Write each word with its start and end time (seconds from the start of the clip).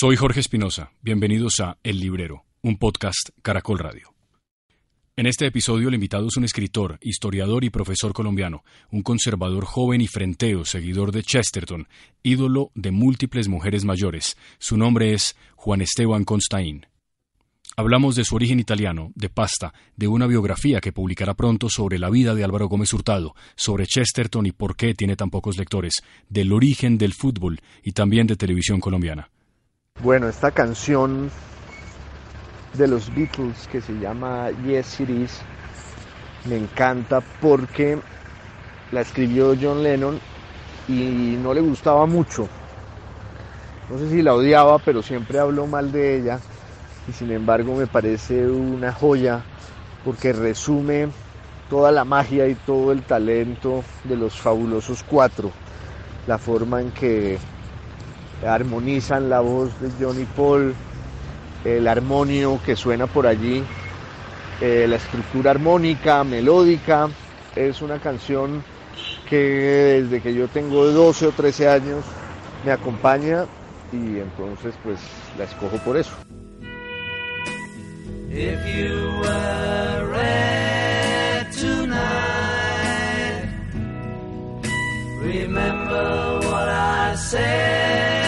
Soy 0.00 0.16
Jorge 0.16 0.40
Espinosa. 0.40 0.92
Bienvenidos 1.02 1.60
a 1.60 1.76
El 1.82 2.00
Librero, 2.00 2.46
un 2.62 2.78
podcast 2.78 3.32
Caracol 3.42 3.78
Radio. 3.78 4.14
En 5.14 5.26
este 5.26 5.44
episodio 5.44 5.88
el 5.88 5.94
invitado 5.94 6.26
es 6.28 6.38
un 6.38 6.44
escritor, 6.44 6.96
historiador 7.02 7.64
y 7.64 7.68
profesor 7.68 8.14
colombiano, 8.14 8.64
un 8.90 9.02
conservador 9.02 9.66
joven 9.66 10.00
y 10.00 10.06
frenteo, 10.06 10.64
seguidor 10.64 11.12
de 11.12 11.22
Chesterton, 11.22 11.86
ídolo 12.22 12.70
de 12.74 12.92
múltiples 12.92 13.48
mujeres 13.48 13.84
mayores. 13.84 14.38
Su 14.58 14.78
nombre 14.78 15.12
es 15.12 15.36
Juan 15.54 15.82
Esteban 15.82 16.24
Constaín. 16.24 16.86
Hablamos 17.76 18.16
de 18.16 18.24
su 18.24 18.36
origen 18.36 18.58
italiano, 18.58 19.12
de 19.14 19.28
pasta, 19.28 19.74
de 19.96 20.08
una 20.08 20.26
biografía 20.26 20.80
que 20.80 20.92
publicará 20.92 21.34
pronto 21.34 21.68
sobre 21.68 21.98
la 21.98 22.08
vida 22.08 22.34
de 22.34 22.42
Álvaro 22.42 22.68
Gómez 22.68 22.94
Hurtado, 22.94 23.34
sobre 23.54 23.84
Chesterton 23.84 24.46
y 24.46 24.52
por 24.52 24.76
qué 24.76 24.94
tiene 24.94 25.16
tan 25.16 25.28
pocos 25.28 25.58
lectores, 25.58 25.96
del 26.30 26.54
origen 26.54 26.96
del 26.96 27.12
fútbol 27.12 27.60
y 27.82 27.92
también 27.92 28.26
de 28.26 28.36
televisión 28.36 28.80
colombiana. 28.80 29.28
Bueno, 30.02 30.30
esta 30.30 30.50
canción 30.50 31.30
de 32.72 32.88
los 32.88 33.14
Beatles 33.14 33.68
que 33.70 33.82
se 33.82 33.92
llama 33.98 34.48
Yes 34.64 34.98
It 35.00 35.10
Is 35.10 35.40
me 36.48 36.56
encanta 36.56 37.20
porque 37.42 37.98
la 38.92 39.02
escribió 39.02 39.54
John 39.60 39.82
Lennon 39.82 40.18
y 40.88 41.36
no 41.42 41.52
le 41.52 41.60
gustaba 41.60 42.06
mucho. 42.06 42.48
No 43.90 43.98
sé 43.98 44.08
si 44.08 44.22
la 44.22 44.32
odiaba, 44.32 44.78
pero 44.78 45.02
siempre 45.02 45.38
habló 45.38 45.66
mal 45.66 45.92
de 45.92 46.16
ella 46.16 46.40
y 47.06 47.12
sin 47.12 47.30
embargo 47.30 47.74
me 47.74 47.86
parece 47.86 48.46
una 48.46 48.94
joya 48.94 49.42
porque 50.02 50.32
resume 50.32 51.10
toda 51.68 51.92
la 51.92 52.06
magia 52.06 52.48
y 52.48 52.54
todo 52.54 52.92
el 52.92 53.02
talento 53.02 53.84
de 54.04 54.16
los 54.16 54.40
fabulosos 54.40 55.02
cuatro, 55.02 55.52
la 56.26 56.38
forma 56.38 56.80
en 56.80 56.90
que 56.90 57.38
armonizan 58.46 59.28
la 59.28 59.40
voz 59.40 59.70
de 59.80 59.90
Johnny 60.02 60.24
Paul, 60.36 60.74
el 61.64 61.86
armonio 61.86 62.60
que 62.64 62.76
suena 62.76 63.06
por 63.06 63.26
allí, 63.26 63.62
eh, 64.60 64.86
la 64.88 64.96
estructura 64.96 65.50
armónica, 65.50 66.24
melódica, 66.24 67.08
es 67.54 67.82
una 67.82 67.98
canción 67.98 68.62
que 69.28 70.02
desde 70.02 70.20
que 70.20 70.34
yo 70.34 70.48
tengo 70.48 70.84
12 70.86 71.26
o 71.28 71.32
13 71.32 71.68
años 71.68 72.04
me 72.64 72.72
acompaña 72.72 73.46
y 73.92 74.18
entonces 74.18 74.74
pues 74.82 74.98
la 75.38 75.44
escojo 75.44 75.76
por 75.78 75.96
eso. 75.96 76.12
Remember 85.22 86.40
what 86.48 86.68
I 86.68 87.14
said 87.14 88.19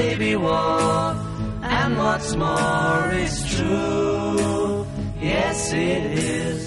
baby 0.00 0.34
wore, 0.44 1.12
and 1.76 1.90
what's 2.02 2.30
more 2.42 3.04
is 3.26 3.34
true. 3.54 4.86
Yes, 5.30 5.58
it 5.72 6.04
is. 6.40 6.62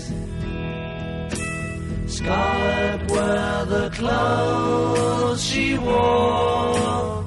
Scarlet 2.16 3.02
were 3.14 3.60
the 3.76 3.86
clothes 3.98 5.42
she 5.50 5.68
wore. 5.78 7.26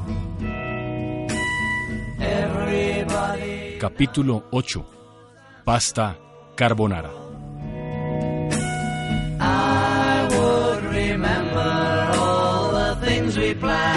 Everybody. 2.21 3.79
Capítulo 3.85 4.37
8. 4.53 4.85
Pasta 5.67 6.07
carbonara. 6.55 7.13
I 9.41 10.29
would 10.35 10.83
remember 11.01 11.73
all 12.23 12.65
the 12.81 12.91
things 13.05 13.33
we 13.37 13.55
planned. 13.55 13.96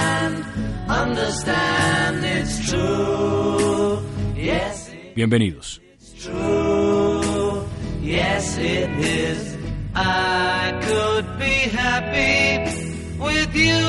Understand 1.20 2.24
it's 2.24 2.70
true. 2.70 4.00
Yes. 4.38 4.90
Bienvenidos. 5.16 5.82
It's 5.94 6.14
true. 6.24 7.66
Yes, 8.02 8.58
it 8.58 8.90
is. 9.04 9.58
I 9.94 10.80
could 10.82 11.28
be 11.38 11.68
happy 11.76 12.72
with 13.20 13.54
you 13.54 13.84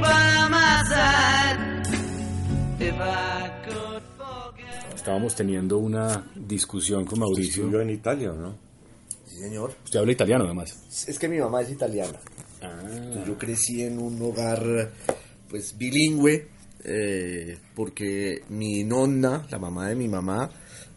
by 0.00 0.48
my 0.48 0.82
side 0.88 1.86
if 2.80 2.94
I 2.98 3.50
could 3.68 4.02
forget. 4.16 4.94
Estábamos 4.96 5.34
teniendo 5.34 5.76
una 5.76 6.24
discusión 6.34 7.04
con 7.04 7.18
Mauricio. 7.20 7.64
Estudió 7.64 7.82
en 7.82 7.90
Italia, 7.90 8.32
¿no? 8.32 8.54
Sí, 9.26 9.36
señor. 9.36 9.74
Usted 9.84 9.98
habla 9.98 10.12
italiano 10.12 10.44
además. 10.46 10.82
Es 11.06 11.18
que 11.18 11.28
mi 11.28 11.38
mamá 11.38 11.60
es 11.60 11.70
italiana. 11.70 12.18
Entonces, 12.62 13.26
yo 13.26 13.36
crecí 13.36 13.82
en 13.82 13.98
un 13.98 14.20
hogar 14.22 14.92
pues 15.50 15.76
bilingüe 15.76 16.48
eh, 16.84 17.58
porque 17.74 18.42
mi 18.48 18.84
nonna, 18.84 19.46
la 19.50 19.58
mamá 19.58 19.88
de 19.88 19.96
mi 19.96 20.08
mamá, 20.08 20.50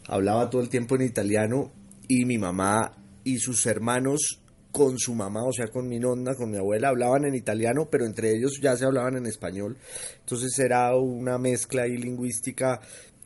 hablaba 0.06 0.50
todo 0.50 0.62
el 0.62 0.68
tiempo 0.68 0.96
en 0.96 1.02
italiano 1.02 1.72
y 2.08 2.24
mi 2.24 2.38
mamá 2.38 2.96
y 3.24 3.38
sus 3.38 3.66
hermanos 3.66 4.40
con 4.74 4.98
su 4.98 5.14
mamá, 5.14 5.44
o 5.44 5.52
sea, 5.52 5.68
con 5.68 5.88
mi 5.88 6.00
nonna, 6.00 6.34
con 6.34 6.50
mi 6.50 6.56
abuela, 6.56 6.88
hablaban 6.88 7.24
en 7.24 7.36
italiano, 7.36 7.88
pero 7.88 8.06
entre 8.06 8.32
ellos 8.32 8.58
ya 8.60 8.76
se 8.76 8.84
hablaban 8.84 9.16
en 9.16 9.26
español. 9.26 9.78
Entonces 10.18 10.58
era 10.58 10.96
una 10.96 11.38
mezcla 11.38 11.86
lingüística 11.86 12.80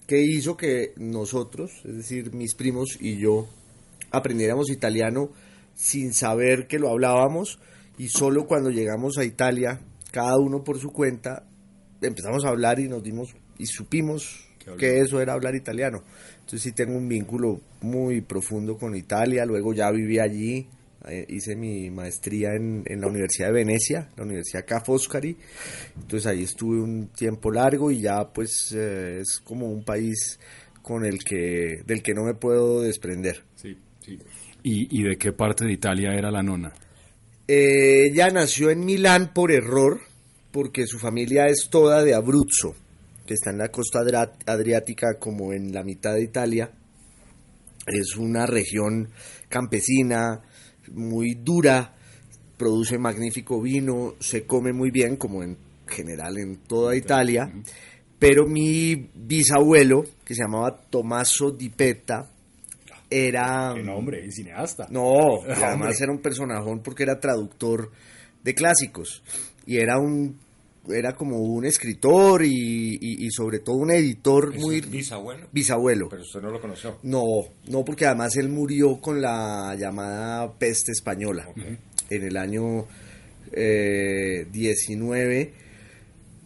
que 0.06 0.20
hizo 0.20 0.58
que 0.58 0.92
nosotros, 0.98 1.70
es 1.84 1.96
decir, 1.96 2.34
mis 2.34 2.54
primos 2.54 2.98
y 3.00 3.16
yo, 3.16 3.48
aprendiéramos 4.10 4.70
italiano 4.70 5.30
sin 5.74 6.12
saber 6.12 6.66
que 6.66 6.78
lo 6.78 6.90
hablábamos 6.90 7.58
y 7.96 8.08
solo 8.08 8.46
cuando 8.46 8.70
llegamos 8.70 9.16
a 9.16 9.24
Italia, 9.24 9.80
cada 10.10 10.36
uno 10.36 10.62
por 10.64 10.78
su 10.78 10.92
cuenta, 10.92 11.47
empezamos 12.00 12.44
a 12.44 12.48
hablar 12.48 12.78
y 12.80 12.88
nos 12.88 13.02
dimos 13.02 13.34
y 13.58 13.66
supimos 13.66 14.44
que 14.78 15.00
eso 15.00 15.20
era 15.20 15.32
hablar 15.32 15.54
italiano. 15.54 16.02
Entonces 16.34 16.62
sí 16.62 16.72
tengo 16.72 16.96
un 16.96 17.08
vínculo 17.08 17.60
muy 17.80 18.20
profundo 18.20 18.76
con 18.76 18.94
Italia, 18.94 19.46
luego 19.46 19.72
ya 19.72 19.90
viví 19.90 20.18
allí, 20.18 20.66
eh, 21.08 21.24
hice 21.28 21.56
mi 21.56 21.90
maestría 21.90 22.54
en, 22.54 22.82
en, 22.84 23.00
la 23.00 23.06
Universidad 23.06 23.48
de 23.48 23.54
Venecia, 23.54 24.10
la 24.16 24.24
Universidad 24.24 24.66
Ca' 24.66 24.80
Foscari, 24.80 25.36
entonces 25.94 26.26
ahí 26.26 26.42
estuve 26.42 26.80
un 26.80 27.08
tiempo 27.08 27.50
largo 27.50 27.90
y 27.90 28.00
ya 28.00 28.28
pues 28.30 28.72
eh, 28.76 29.20
es 29.20 29.40
como 29.42 29.70
un 29.70 29.84
país 29.84 30.38
con 30.82 31.04
el 31.04 31.22
que, 31.24 31.82
del 31.86 32.02
que 32.02 32.14
no 32.14 32.24
me 32.24 32.34
puedo 32.34 32.82
desprender. 32.82 33.44
Sí, 33.54 33.76
sí. 34.00 34.18
¿Y, 34.62 35.00
y 35.00 35.02
de 35.04 35.16
qué 35.16 35.32
parte 35.32 35.64
de 35.64 35.72
Italia 35.72 36.12
era 36.14 36.30
la 36.30 36.42
nona? 36.42 36.72
Eh, 37.46 38.08
ella 38.08 38.30
nació 38.30 38.70
en 38.70 38.84
Milán 38.84 39.32
por 39.32 39.50
error, 39.50 40.00
porque 40.50 40.86
su 40.86 40.98
familia 40.98 41.46
es 41.46 41.68
toda 41.70 42.02
de 42.02 42.14
Abruzzo, 42.14 42.74
que 43.26 43.34
está 43.34 43.50
en 43.50 43.58
la 43.58 43.68
costa 43.68 44.00
adriática 44.46 45.18
como 45.18 45.52
en 45.52 45.72
la 45.72 45.82
mitad 45.82 46.14
de 46.14 46.22
Italia. 46.22 46.70
Es 47.86 48.16
una 48.16 48.46
región 48.46 49.10
campesina, 49.48 50.42
muy 50.92 51.34
dura, 51.34 51.94
produce 52.56 52.98
magnífico 52.98 53.60
vino, 53.60 54.14
se 54.20 54.46
come 54.46 54.72
muy 54.72 54.90
bien, 54.90 55.16
como 55.16 55.42
en 55.42 55.56
general 55.86 56.38
en 56.38 56.56
toda 56.66 56.96
Italia. 56.96 57.50
Pero 58.18 58.46
mi 58.46 59.10
bisabuelo, 59.14 60.02
que 60.24 60.34
se 60.34 60.42
llamaba 60.42 60.76
Tommaso 60.90 61.52
Di 61.52 61.68
Petta, 61.68 62.30
era... 63.10 63.72
¿Qué 63.74 63.82
nombre? 63.82 64.30
cineasta? 64.30 64.86
No, 64.90 65.42
además 65.48 66.00
era 66.00 66.12
un 66.12 66.20
personajón 66.20 66.82
porque 66.82 67.04
era 67.04 67.20
traductor 67.20 67.90
de 68.42 68.54
clásicos. 68.54 69.22
Y 69.68 69.76
era 69.76 69.98
un 69.98 70.34
era 70.90 71.14
como 71.14 71.36
un 71.36 71.66
escritor 71.66 72.42
y, 72.42 72.94
y, 72.98 73.26
y 73.26 73.30
sobre 73.30 73.58
todo 73.58 73.76
un 73.76 73.90
editor 73.90 74.54
¿Eso 74.54 74.66
muy... 74.66 74.78
es 74.78 74.90
bisabuelo? 74.90 75.46
Bisabuelo. 75.52 76.08
Pero 76.08 76.22
usted 76.22 76.40
no 76.40 76.50
lo 76.50 76.58
conoció. 76.58 76.96
No, 77.02 77.24
no, 77.68 77.84
porque 77.84 78.06
además 78.06 78.34
él 78.36 78.48
murió 78.48 78.98
con 78.98 79.20
la 79.20 79.76
llamada 79.78 80.50
peste 80.54 80.92
española 80.92 81.46
en 82.08 82.22
el 82.22 82.36
año 82.38 82.86
eh, 83.52 84.46
19 84.50 85.52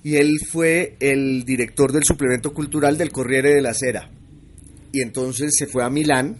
y 0.02 0.16
él 0.16 0.32
fue 0.50 0.96
el 0.98 1.44
director 1.44 1.92
del 1.92 2.02
suplemento 2.02 2.52
cultural 2.52 2.98
del 2.98 3.12
Corriere 3.12 3.54
de 3.54 3.62
la 3.62 3.72
Sera. 3.72 4.10
Y 4.90 5.00
entonces 5.00 5.52
se 5.56 5.68
fue 5.68 5.84
a 5.84 5.90
Milán 5.90 6.36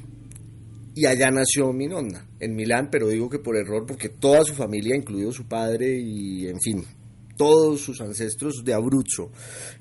y 0.95 1.07
allá 1.07 1.31
nació 1.31 1.73
mi 1.73 1.87
nonna, 1.87 2.29
en 2.39 2.55
Milán, 2.55 2.89
pero 2.91 3.09
digo 3.09 3.31
que 3.31 3.39
por 3.39 3.57
error 3.57 3.87
porque 3.87 4.11
toda 4.11 4.45
su 4.45 4.55
familia, 4.55 4.97
incluido 4.97 5.33
su 5.33 5.47
padre 5.47 5.99
y 5.99 6.47
en 6.47 6.61
fin, 6.61 6.85
todos 7.37 7.81
sus 7.81 8.01
ancestros 8.01 8.63
de 8.65 8.75
Abruzzo. 8.75 9.31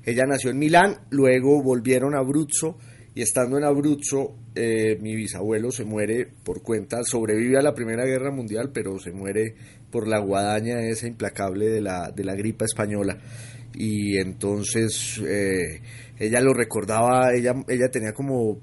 Ella 0.04 0.24
nació 0.26 0.50
en 0.50 0.58
Milán, 0.58 1.06
luego 1.10 1.62
volvieron 1.62 2.14
a 2.14 2.18
Abruzzo 2.18 2.78
y 3.14 3.20
estando 3.20 3.58
en 3.58 3.64
Abruzzo, 3.64 4.36
eh, 4.54 4.96
mi 5.00 5.14
bisabuelo 5.14 5.70
se 5.70 5.84
muere 5.84 6.28
por 6.44 6.62
cuenta, 6.62 7.04
sobrevive 7.04 7.58
a 7.58 7.62
la 7.62 7.74
Primera 7.74 8.06
Guerra 8.06 8.30
Mundial, 8.30 8.70
pero 8.72 8.98
se 8.98 9.12
muere 9.12 9.54
por 9.90 10.08
la 10.08 10.18
guadaña 10.18 10.80
esa 10.80 11.06
implacable 11.06 11.68
de 11.68 11.82
la, 11.82 12.10
de 12.10 12.24
la 12.24 12.34
gripa 12.34 12.64
española. 12.64 13.18
Y 13.74 14.16
entonces 14.16 15.20
eh, 15.26 15.82
ella 16.18 16.40
lo 16.40 16.54
recordaba, 16.54 17.34
ella, 17.34 17.54
ella 17.68 17.90
tenía 17.90 18.12
como 18.12 18.58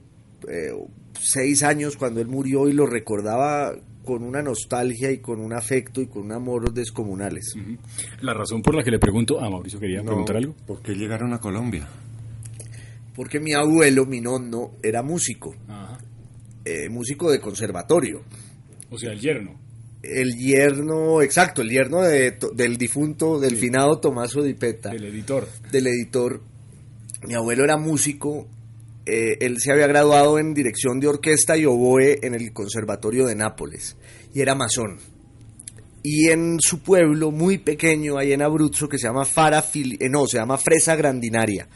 eh, 0.48 0.72
seis 1.22 1.64
años 1.64 1.98
cuando 1.98 2.22
él 2.22 2.28
murió 2.28 2.68
y 2.68 2.74
lo 2.74 2.86
recordaba 2.86 3.74
con 4.04 4.24
una 4.24 4.42
nostalgia 4.42 5.12
y 5.12 5.20
con 5.20 5.40
un 5.40 5.54
afecto 5.54 6.02
y 6.02 6.08
con 6.08 6.24
un 6.24 6.32
amor 6.32 6.74
descomunales. 6.74 7.54
La 8.22 8.34
razón 8.34 8.62
por 8.62 8.76
la 8.76 8.84
que 8.84 8.92
le 8.92 9.00
pregunto, 9.00 9.40
a 9.40 9.50
Mauricio 9.50 9.80
quería 9.80 10.02
preguntar 10.02 10.38
algo. 10.38 10.56
¿Por 10.66 10.82
qué 10.82 10.94
llegaron 10.94 11.34
a 11.34 11.40
Colombia? 11.40 11.88
Porque 13.16 13.40
mi 13.40 13.54
abuelo, 13.54 14.06
mi 14.06 14.22
nonno, 14.22 14.72
era 14.82 15.04
músico, 15.04 15.54
eh, 16.66 16.90
músico 16.90 17.30
de 17.30 17.40
conservatorio. 17.40 18.24
O 18.90 18.98
sea, 18.98 19.12
el 19.12 19.20
yerno. 19.20 19.60
El 20.02 20.36
yerno, 20.38 21.22
exacto, 21.22 21.62
el 21.62 21.70
yerno 21.70 22.02
de, 22.02 22.38
del 22.56 22.78
difunto, 22.78 23.40
del 23.40 23.58
finado 23.58 24.00
Tomaso 24.00 24.42
Dipeta. 24.42 24.90
Del 24.90 25.06
editor. 25.06 25.48
Del 25.72 25.88
editor. 25.88 26.42
Mi 27.28 27.36
abuelo 27.36 27.66
era 27.66 27.78
músico 27.78 28.48
eh, 29.10 29.38
él 29.42 29.60
se 29.60 29.72
había 29.72 29.88
graduado 29.88 30.40
en 30.40 30.54
dirección 30.54 31.00
de 31.00 31.08
orquesta 31.08 31.58
y 31.58 31.66
oboe 31.66 32.20
en 32.22 32.36
el 32.36 32.54
Conservatorio 32.54 33.26
de 33.26 33.36
Nápoles 33.36 33.98
y 34.34 34.42
era 34.42 34.56
masón. 34.56 35.00
Y 36.04 36.30
en 36.30 36.60
su 36.60 36.82
pueblo 36.82 37.32
muy 37.32 37.58
pequeño, 37.58 38.18
ahí 38.18 38.32
en 38.32 38.42
Abruzzo, 38.42 38.88
que 38.88 38.98
se 38.98 39.08
llama 39.08 39.26
Fara, 39.26 39.66
eh, 39.74 40.10
no, 40.10 40.28
se 40.28 40.38
llama 40.38 40.58
Fresa 40.58 40.96
Grandinaria, 40.96 41.68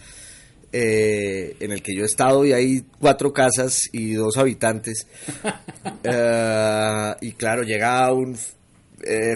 eh, 0.71 1.57
en 1.59 1.71
el 1.71 1.81
que 1.81 1.95
yo 1.95 2.03
he 2.03 2.05
estado 2.05 2.45
y 2.45 2.53
hay 2.53 2.85
cuatro 2.99 3.33
casas 3.33 3.81
y 3.91 4.13
dos 4.13 4.37
habitantes. 4.37 5.07
y 7.21 7.31
claro, 7.33 7.63
llega 7.63 8.13
un 8.13 8.37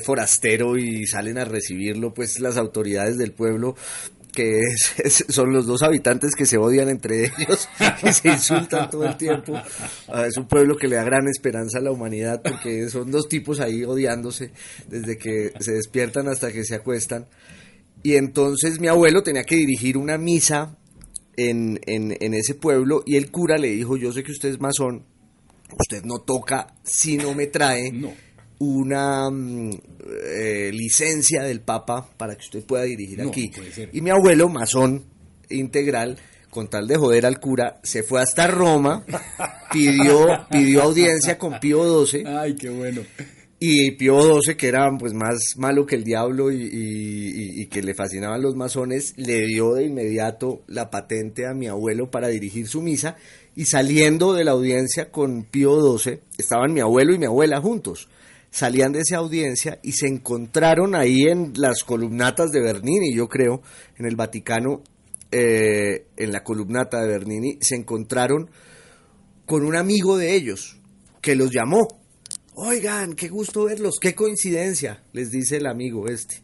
forastero 0.06 0.78
y 0.78 1.06
salen 1.08 1.38
a 1.38 1.44
recibirlo 1.44 2.14
pues 2.14 2.40
las 2.40 2.56
autoridades 2.56 3.18
del 3.18 3.34
pueblo 3.34 3.76
que 4.38 4.62
son 5.30 5.51
los 5.51 5.66
dos 5.66 5.81
habitantes 5.81 6.36
que 6.36 6.45
se 6.45 6.60
odian 6.60 6.89
entre 6.89 7.25
ellos 7.25 7.68
y 8.04 8.13
se 8.13 8.30
insultan 8.30 8.88
todo 8.88 9.04
el 9.04 9.18
tiempo. 9.18 9.60
Ah, 10.07 10.28
es 10.28 10.38
un 10.38 10.48
pueblo 10.48 10.78
que 10.78 10.88
le 10.88 10.95
da 10.95 11.04
gran 11.04 11.28
esperanza 11.28 11.80
a 11.80 11.81
la 11.81 11.92
humanidad 11.92 12.44
porque 12.44 12.88
son 12.89 13.10
dos 13.10 13.28
tipos 13.28 13.60
ahí 13.60 13.84
odiándose 13.84 14.51
desde 14.88 15.18
que 15.18 15.54
se 15.60 15.72
despiertan 15.72 16.28
hasta 16.28 16.51
que 16.51 16.63
se 16.63 16.75
acuestan. 16.75 17.25
Y 18.04 18.13
entonces 18.13 18.80
mi 18.80 18.88
abuelo 18.88 19.24
tenía 19.24 19.44
que 19.44 19.56
dirigir 19.56 19.98
una 19.98 20.19
misa 20.19 20.78
en, 21.36 21.80
en 21.88 22.34
ese 22.36 22.54
pueblo 22.54 23.01
y 23.07 23.16
el 23.16 23.31
cura 23.31 23.57
le 23.57 23.69
dijo, 23.69 23.98
yo 23.98 24.12
sé 24.12 24.24
que 24.24 24.31
usted 24.31 24.50
es 24.50 24.60
masón, 24.60 25.04
usted 25.80 26.04
no 26.04 26.19
toca 26.19 26.75
si 26.84 27.18
no 27.18 27.34
me 27.34 27.48
trae. 27.48 27.92
No 27.92 28.26
una 28.59 29.30
mm, 29.30 29.71
eh, 30.25 30.71
licencia 30.74 31.44
del 31.44 31.62
Papa 31.62 32.09
para 32.18 32.36
que 32.36 32.42
usted 32.42 32.63
pueda 32.63 32.83
dirigir 32.83 33.21
aquí. 33.21 33.51
Y 33.94 34.01
mi 34.01 34.09
abuelo, 34.09 34.50
masón 34.50 35.06
integral, 35.50 36.18
con 36.50 36.69
tal 36.69 36.88
de 36.88 36.98
joder 36.98 37.25
al 37.25 37.39
cura, 37.39 37.80
se 37.83 38.04
fue 38.04 38.21
hasta 38.21 38.48
Roma, 38.48 39.06
pidió, 39.71 40.27
pidió 40.50 40.83
audiencia 40.83 41.38
con 41.38 41.59
Pío 41.59 42.06
XII. 42.06 42.24
Ay, 42.25 42.56
qué 42.56 42.69
bueno. 42.69 43.01
Y 43.59 43.92
Pío 43.92 44.42
XII, 44.42 44.56
que 44.56 44.68
era 44.68 44.88
pues 45.00 45.13
más 45.13 45.56
malo 45.57 45.86
que 45.86 45.95
el 45.95 46.03
diablo 46.03 46.51
y, 46.51 46.69
y, 46.71 47.65
que 47.68 47.81
le 47.81 47.95
fascinaban 47.95 48.39
los 48.39 48.56
masones, 48.56 49.15
le 49.18 49.48
dio 49.48 49.74
de 49.74 49.86
inmediato 49.86 50.62
la 50.68 50.92
patente 50.92 51.48
a 51.48 51.56
mi 51.56 51.65
abuelo 51.68 52.12
para 52.12 52.27
dirigir 52.27 52.68
su 52.68 52.83
misa. 52.83 53.18
Y 53.56 53.65
saliendo 53.65 54.36
de 54.36 54.44
la 54.44 54.51
audiencia 54.51 55.10
con 55.10 55.44
Pío 55.44 55.98
XII, 55.98 56.19
estaban 56.38 56.71
mi 56.71 56.81
abuelo 56.81 57.15
y 57.15 57.18
mi 57.18 57.25
abuela 57.25 57.60
juntos 57.60 58.07
salían 58.57 58.92
de 58.92 59.01
esa 59.01 59.18
audiencia 59.18 59.80
y 59.83 59.92
se 59.92 60.07
encontraron 60.07 60.95
ahí 60.95 61.24
en 61.24 61.54
las 61.57 61.83
columnatas 61.83 62.51
de 62.51 62.59
Bernini, 62.59 63.13
yo 63.13 63.30
creo, 63.30 63.62
en 63.98 64.07
el 64.07 64.15
Vaticano, 64.15 64.81
eh, 65.31 66.07
en 66.18 66.31
la 66.31 66.44
columnata 66.44 67.00
de 67.01 67.07
Bernini, 67.07 67.59
se 67.62 67.75
encontraron 67.75 68.50
con 69.45 69.63
un 69.63 69.75
amigo 69.75 70.18
de 70.18 70.33
ellos 70.33 70.80
que 71.21 71.36
los 71.36 71.51
llamó. 71.51 71.88
Oigan, 72.56 73.13
qué 73.13 73.27
gusto 73.27 73.65
verlos, 73.65 74.00
qué 74.01 74.15
coincidencia, 74.15 75.03
les 75.13 75.30
dice 75.30 75.57
el 75.57 75.68
amigo 75.68 76.07
este. 76.07 76.42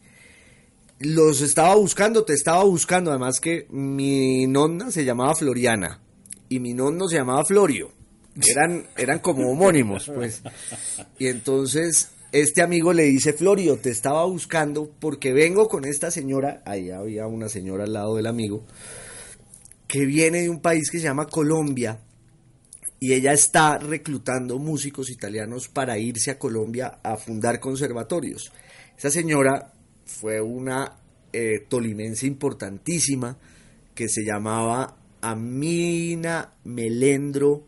Los 1.00 1.40
estaba 1.40 1.74
buscando, 1.74 2.24
te 2.24 2.34
estaba 2.34 2.62
buscando, 2.62 3.10
además 3.10 3.40
que 3.40 3.66
mi 3.70 4.46
nonna 4.46 4.92
se 4.92 5.04
llamaba 5.04 5.34
Floriana 5.34 6.00
y 6.48 6.60
mi 6.60 6.74
nonno 6.74 7.08
se 7.08 7.16
llamaba 7.16 7.44
Florio 7.44 7.90
eran, 8.42 8.86
eran 8.96 9.18
como 9.20 9.50
homónimos, 9.50 10.10
pues. 10.14 10.42
Y 11.18 11.28
entonces 11.28 12.10
este 12.32 12.62
amigo 12.62 12.92
le 12.92 13.04
dice, 13.04 13.32
Florio, 13.32 13.76
te 13.76 13.90
estaba 13.90 14.24
buscando 14.24 14.90
porque 14.98 15.32
vengo 15.32 15.68
con 15.68 15.84
esta 15.84 16.10
señora, 16.10 16.62
ahí 16.66 16.90
había 16.90 17.28
una 17.28 17.48
señora 17.48 17.84
al 17.84 17.92
lado 17.92 18.16
del 18.16 18.26
amigo, 18.26 18.64
que 19.86 20.04
viene 20.04 20.42
de 20.42 20.50
un 20.50 20.60
país 20.60 20.90
que 20.90 20.98
se 20.98 21.04
llama 21.04 21.26
Colombia, 21.26 22.00
y 22.98 23.12
ella 23.12 23.32
está 23.32 23.78
reclutando 23.78 24.58
músicos 24.58 25.10
italianos 25.10 25.68
para 25.68 25.98
irse 25.98 26.30
a 26.32 26.38
Colombia 26.38 26.98
a 27.02 27.16
fundar 27.16 27.60
conservatorios. 27.60 28.50
Esa 28.96 29.10
señora 29.10 29.72
fue 30.04 30.40
una 30.40 30.96
eh, 31.32 31.66
tolimense 31.68 32.26
importantísima 32.26 33.36
que 33.94 34.08
se 34.08 34.24
llamaba 34.24 34.96
Amina 35.20 36.54
Melendro 36.64 37.66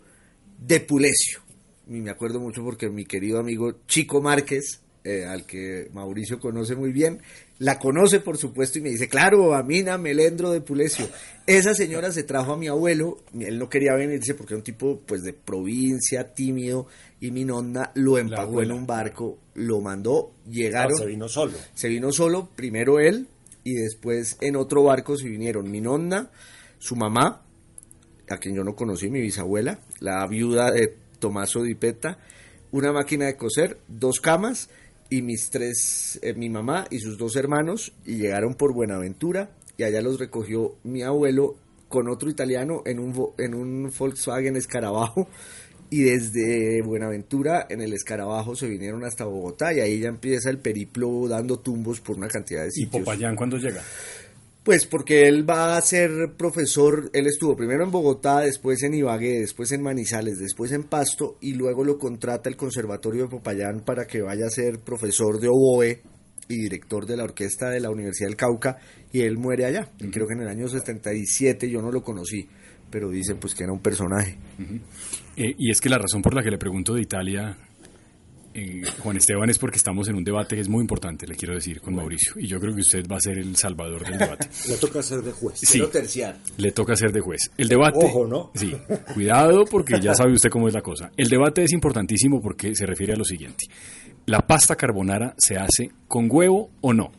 de 0.59 0.81
Pulesio. 0.81 1.41
Y 1.89 2.01
me 2.01 2.11
acuerdo 2.11 2.41
mucho 2.41 2.63
porque 2.65 2.89
mi 2.89 3.05
querido 3.05 3.39
amigo 3.39 3.81
Chico 3.87 4.21
Márquez, 4.21 4.81
eh, 5.05 5.25
al 5.25 5.47
que 5.47 5.89
Mauricio 5.93 6.41
conoce 6.41 6.75
muy 6.75 6.91
bien, 6.91 7.21
la 7.59 7.79
conoce 7.79 8.19
por 8.19 8.39
supuesto 8.39 8.79
y 8.79 8.83
me 8.83 8.91
dice, 8.91 9.09
claro, 9.09 9.55
Amina 9.55 9.97
Melendro 9.99 10.51
de 10.51 10.61
Pulesio. 10.61 11.09
Esa 11.47 11.75
señora 11.75 12.11
se 12.11 12.25
trajo 12.25 12.53
a 12.53 12.57
mi 12.57 12.67
abuelo, 12.67 13.19
él 13.39 13.59
no 13.59 13.69
quería 13.69 13.95
venirse 13.95 14.35
porque 14.35 14.55
era 14.55 14.59
un 14.59 14.65
tipo 14.65 15.01
pues 15.07 15.23
de 15.23 15.33
provincia, 15.33 16.35
tímido, 16.35 16.89
y 17.21 17.31
mi 17.31 17.45
nonna 17.45 17.93
lo 17.95 18.19
empagó 18.19 18.63
en 18.63 18.73
un 18.73 18.85
barco, 18.85 19.39
lo 19.55 19.81
mandó, 19.81 20.35
llegaron... 20.51 20.95
Ah, 20.95 21.03
se 21.03 21.07
vino 21.07 21.29
solo. 21.29 21.53
Se 21.73 21.89
vino 21.89 22.11
solo, 22.11 22.49
primero 22.57 22.99
él, 22.99 23.29
y 23.63 23.75
después 23.75 24.39
en 24.41 24.57
otro 24.57 24.83
barco 24.83 25.17
se 25.17 25.29
vinieron 25.29 25.71
mi 25.71 25.81
nonna, 25.81 26.31
su 26.79 26.97
mamá, 26.97 27.46
a 28.29 28.39
quien 28.39 28.55
yo 28.55 28.65
no 28.65 28.75
conocí, 28.75 29.11
mi 29.11 29.21
bisabuela, 29.21 29.81
la 30.01 30.27
viuda 30.27 30.71
de 30.71 30.95
Tomaso 31.19 31.63
Dipeta, 31.63 32.19
una 32.73 32.93
máquina 32.93 33.27
de 33.27 33.37
coser, 33.37 33.79
dos 33.89 34.21
camas 34.21 34.69
y 35.09 35.23
mis 35.23 35.51
tres, 35.51 36.19
eh, 36.23 36.35
mi 36.35 36.49
mamá 36.49 36.87
y 36.91 36.99
sus 36.99 37.17
dos 37.19 37.37
hermanos, 37.37 37.93
y 38.05 38.17
llegaron 38.17 38.55
por 38.55 38.75
Buenaventura, 38.75 39.51
y 39.77 39.85
allá 39.85 40.01
los 40.03 40.19
recogió 40.19 40.77
mi 40.85 41.03
abuelo 41.03 41.57
con 41.89 42.09
otro 42.09 42.29
italiano 42.29 42.83
en 42.85 42.99
un, 42.99 43.31
en 43.39 43.55
un 43.55 43.93
Volkswagen 43.97 44.57
Escarabajo, 44.57 45.29
y 45.89 46.03
desde 46.03 46.83
Buenaventura 46.83 47.67
en 47.71 47.81
el 47.81 47.93
Escarabajo 47.93 48.57
se 48.57 48.67
vinieron 48.67 49.05
hasta 49.05 49.25
Bogotá, 49.25 49.73
y 49.73 49.81
ahí 49.81 50.01
ya 50.01 50.09
empieza 50.09 50.51
el 50.51 50.59
periplo 50.59 51.29
dando 51.29 51.61
tumbos 51.61 52.01
por 52.01 52.17
una 52.17 52.29
cantidad 52.29 52.65
de 52.65 52.73
sitios. 52.73 52.95
¿Y 52.95 52.99
Popayán 52.99 53.37
cuándo 53.37 53.57
llega? 53.59 53.83
Pues 54.67 54.85
porque 54.85 55.29
él 55.29 55.49
va 55.49 55.77
a 55.77 55.81
ser 55.81 56.11
profesor, 56.37 57.09
él 57.13 57.29
estuvo 57.29 57.55
primero 57.55 57.85
en 57.85 57.93
Bogotá, 57.93 58.41
después 58.41 58.83
en 58.83 58.95
Ibagué, 58.95 59.39
después 59.39 59.71
en 59.71 59.81
Manizales, 59.81 60.41
después 60.41 60.73
en 60.73 60.83
Pasto 60.83 61.39
y 61.41 61.55
luego 61.55 61.85
lo 61.85 61.97
contrata 61.99 62.49
el 62.49 62.57
Conservatorio 62.57 63.23
de 63.23 63.29
Popayán 63.29 63.83
para 63.85 64.09
que 64.09 64.23
vaya 64.23 64.47
a 64.47 64.51
ser 64.51 64.81
profesor 64.81 65.39
de 65.39 65.47
oboe 65.47 66.03
y 66.49 66.63
director 66.63 67.07
de 67.07 67.17
la 67.17 67.23
orquesta 67.23 67.71
de 67.71 67.79
la 67.79 67.91
Universidad 67.91 68.27
del 68.27 68.37
Cauca 68.37 68.79
y 69.13 69.21
él 69.21 69.39
muere 69.39 69.67
allá. 69.67 69.89
Creo 70.11 70.27
que 70.27 70.35
en 70.35 70.41
el 70.41 70.49
año 70.49 70.67
77 70.67 71.71
yo 71.71 71.81
no 71.81 71.93
lo 71.93 72.03
conocí, 72.03 72.49
pero 72.91 73.09
dicen 73.09 73.39
pues 73.39 73.55
que 73.55 73.63
era 73.63 73.73
un 73.73 73.81
personaje. 73.81 74.37
Eh, 75.37 75.55
y 75.57 75.71
es 75.71 75.81
que 75.81 75.89
la 75.89 75.99
razón 75.99 76.23
por 76.23 76.35
la 76.35 76.43
que 76.43 76.51
le 76.51 76.59
pregunto 76.59 76.95
de 76.95 77.03
Italia 77.03 77.57
eh, 78.59 78.83
Juan 79.01 79.19
Esteban, 79.19 79.51
es 79.51 79.59
porque 79.59 79.77
estamos 79.77 80.09
en 80.09 80.17
un 80.17 80.25
debate 80.25 80.57
que 80.57 80.63
es 80.63 80.69
muy 80.69 80.81
importante, 80.81 81.27
le 81.27 81.37
quiero 81.37 81.55
decir, 81.55 81.83
con 81.83 81.95
Mauricio. 81.95 82.33
Y 82.37 82.47
yo 82.47 82.59
creo 82.59 82.75
que 82.75 82.81
usted 82.81 83.07
va 83.07 83.17
a 83.17 83.21
ser 83.21 83.37
el 83.37 83.55
salvador 83.55 84.03
del 84.09 84.19
debate. 84.19 84.49
le 84.69 84.77
toca 84.77 85.03
ser 85.03 85.21
de 85.21 85.33
juez. 85.33 85.61
Sí, 85.61 85.83
le 86.57 86.73
toca 86.73 86.97
ser 86.97 87.13
de 87.13 87.21
juez. 87.21 87.51
El 87.59 87.69
debate... 87.69 87.99
Ojo, 88.03 88.27
¿no? 88.27 88.53
Sí, 88.55 88.75
cuidado 89.15 89.67
porque 89.67 90.01
ya 90.01 90.15
sabe 90.15 90.33
usted 90.33 90.49
cómo 90.49 90.69
es 90.69 90.75
la 90.75 90.81
cosa. 90.81 91.11
El 91.19 91.29
debate 91.29 91.65
es 91.65 91.73
importantísimo 91.73 92.41
porque 92.41 92.75
se 92.75 92.87
refiere 92.87 93.13
a 93.13 93.17
lo 93.17 93.25
siguiente. 93.25 93.67
¿La 94.25 94.47
pasta 94.47 94.75
carbonara 94.75 95.35
se 95.37 95.57
hace 95.59 95.91
con 96.09 96.29
huevo 96.31 96.71
o 96.81 96.95
no? 96.95 97.13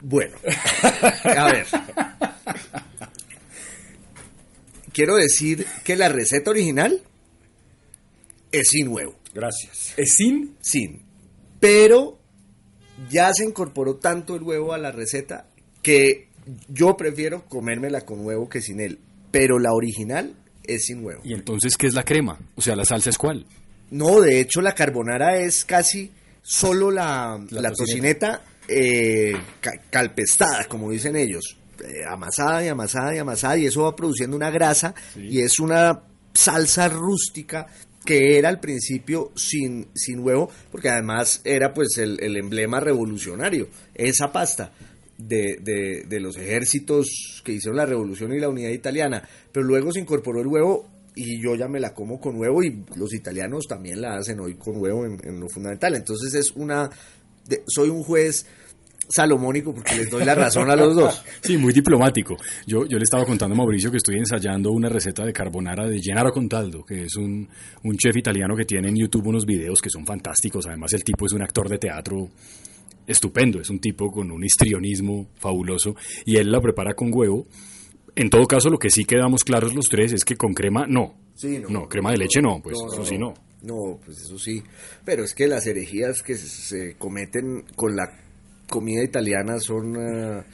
Bueno, 0.00 0.36
a 1.24 1.52
ver. 1.52 1.66
Quiero 4.92 5.14
decir 5.14 5.64
que 5.84 5.94
la 5.94 6.08
receta 6.08 6.50
original 6.50 7.02
es 8.52 8.68
sin 8.68 8.88
huevo. 8.88 9.14
Gracias. 9.34 9.94
¿Es 9.96 10.14
sin? 10.14 10.56
Sin. 10.60 11.02
Pero 11.60 12.18
ya 13.10 13.32
se 13.34 13.44
incorporó 13.44 13.96
tanto 13.96 14.36
el 14.36 14.42
huevo 14.42 14.72
a 14.72 14.78
la 14.78 14.92
receta 14.92 15.48
que 15.82 16.28
yo 16.68 16.96
prefiero 16.96 17.44
comérmela 17.48 18.02
con 18.02 18.24
huevo 18.24 18.48
que 18.48 18.60
sin 18.60 18.80
él. 18.80 18.98
Pero 19.30 19.58
la 19.58 19.72
original 19.72 20.34
es 20.64 20.86
sin 20.86 21.04
huevo. 21.04 21.20
¿Y 21.24 21.34
entonces 21.34 21.76
qué 21.76 21.86
es 21.86 21.94
la 21.94 22.04
crema? 22.04 22.38
O 22.54 22.62
sea, 22.62 22.76
¿la 22.76 22.84
salsa 22.84 23.10
es 23.10 23.18
cuál? 23.18 23.46
No, 23.90 24.20
de 24.20 24.40
hecho 24.40 24.60
la 24.60 24.74
carbonara 24.74 25.38
es 25.38 25.64
casi 25.64 26.10
solo 26.42 26.90
la, 26.90 27.40
la, 27.50 27.72
tocineta, 27.72 28.42
eh, 28.68 29.34
calpestada, 29.90 30.64
como 30.64 30.90
dicen 30.90 31.16
ellos. 31.16 31.56
Eh, 31.84 32.04
amasada 32.08 32.64
y 32.64 32.68
amasada 32.68 33.14
y 33.14 33.18
amasada 33.18 33.58
y 33.58 33.66
eso 33.66 33.82
va 33.82 33.94
produciendo 33.94 34.34
una 34.34 34.50
grasa 34.50 34.94
y 35.14 35.40
es 35.40 35.58
una 35.58 36.00
salsa 36.32 36.88
rústica 36.88 37.66
que 38.06 38.38
era 38.38 38.48
al 38.48 38.60
principio 38.60 39.32
sin, 39.36 39.88
sin 39.94 40.20
huevo, 40.20 40.50
porque 40.72 40.88
además 40.88 41.42
era 41.44 41.74
pues 41.74 41.98
el, 41.98 42.18
el 42.22 42.36
emblema 42.38 42.80
revolucionario, 42.80 43.68
esa 43.94 44.32
pasta. 44.32 44.72
De, 45.18 45.56
de, 45.62 46.04
de, 46.06 46.20
los 46.20 46.36
ejércitos 46.36 47.40
que 47.42 47.52
hicieron 47.52 47.78
la 47.78 47.86
revolución 47.86 48.34
y 48.34 48.38
la 48.38 48.50
unidad 48.50 48.68
italiana, 48.68 49.26
pero 49.50 49.64
luego 49.64 49.90
se 49.90 50.00
incorporó 50.00 50.42
el 50.42 50.46
huevo 50.46 50.90
y 51.14 51.42
yo 51.42 51.54
ya 51.54 51.68
me 51.68 51.80
la 51.80 51.94
como 51.94 52.20
con 52.20 52.38
huevo 52.38 52.62
y 52.62 52.84
los 52.96 53.14
italianos 53.14 53.66
también 53.66 54.02
la 54.02 54.16
hacen 54.18 54.38
hoy 54.40 54.56
con 54.56 54.76
huevo 54.76 55.06
en, 55.06 55.18
en 55.26 55.40
lo 55.40 55.48
fundamental. 55.48 55.94
Entonces 55.94 56.34
es 56.34 56.52
una, 56.52 56.90
de, 57.48 57.62
soy 57.66 57.88
un 57.88 58.02
juez 58.02 58.44
salomónico 59.08 59.74
porque 59.74 59.96
les 59.96 60.10
doy 60.10 60.24
la 60.24 60.34
razón 60.34 60.70
a 60.70 60.76
los 60.76 60.94
dos. 60.94 61.24
Sí, 61.40 61.56
muy 61.56 61.72
diplomático. 61.72 62.36
Yo, 62.66 62.86
yo 62.86 62.98
le 62.98 63.04
estaba 63.04 63.24
contando 63.24 63.54
a 63.54 63.58
Mauricio 63.58 63.90
que 63.90 63.98
estoy 63.98 64.16
ensayando 64.16 64.72
una 64.72 64.88
receta 64.88 65.24
de 65.24 65.32
carbonara 65.32 65.86
de 65.86 66.00
Gennaro 66.00 66.32
Contaldo, 66.32 66.84
que 66.84 67.04
es 67.04 67.16
un, 67.16 67.48
un 67.84 67.96
chef 67.96 68.16
italiano 68.16 68.56
que 68.56 68.64
tiene 68.64 68.88
en 68.88 68.96
YouTube 68.96 69.28
unos 69.28 69.46
videos 69.46 69.80
que 69.80 69.90
son 69.90 70.04
fantásticos. 70.04 70.66
Además, 70.66 70.92
el 70.94 71.04
tipo 71.04 71.26
es 71.26 71.32
un 71.32 71.42
actor 71.42 71.68
de 71.68 71.78
teatro 71.78 72.28
estupendo, 73.06 73.60
es 73.60 73.70
un 73.70 73.78
tipo 73.78 74.10
con 74.10 74.30
un 74.30 74.44
histrionismo 74.44 75.28
fabuloso 75.36 75.94
y 76.24 76.36
él 76.36 76.50
la 76.50 76.60
prepara 76.60 76.94
con 76.94 77.10
huevo. 77.12 77.46
En 78.14 78.30
todo 78.30 78.46
caso, 78.46 78.70
lo 78.70 78.78
que 78.78 78.90
sí 78.90 79.04
quedamos 79.04 79.44
claros 79.44 79.74
los 79.74 79.86
tres 79.86 80.12
es 80.12 80.24
que 80.24 80.36
con 80.36 80.54
crema 80.54 80.86
no. 80.88 81.14
Sí, 81.34 81.58
no. 81.58 81.68
No, 81.68 81.88
crema 81.88 82.10
de 82.10 82.16
leche 82.16 82.40
no, 82.40 82.60
pues 82.62 82.76
No, 82.78 82.92
eso 82.92 83.04
sí 83.04 83.18
no. 83.18 83.34
No, 83.62 83.98
pues 84.04 84.22
eso 84.22 84.38
sí. 84.38 84.62
Pero 85.04 85.24
es 85.24 85.34
que 85.34 85.46
las 85.46 85.66
herejías 85.66 86.22
que 86.22 86.36
se 86.36 86.96
cometen 86.96 87.64
con 87.74 87.94
la 87.94 88.25
comida 88.68 89.02
italiana 89.02 89.58
son 89.58 89.96
ah, 89.96 90.44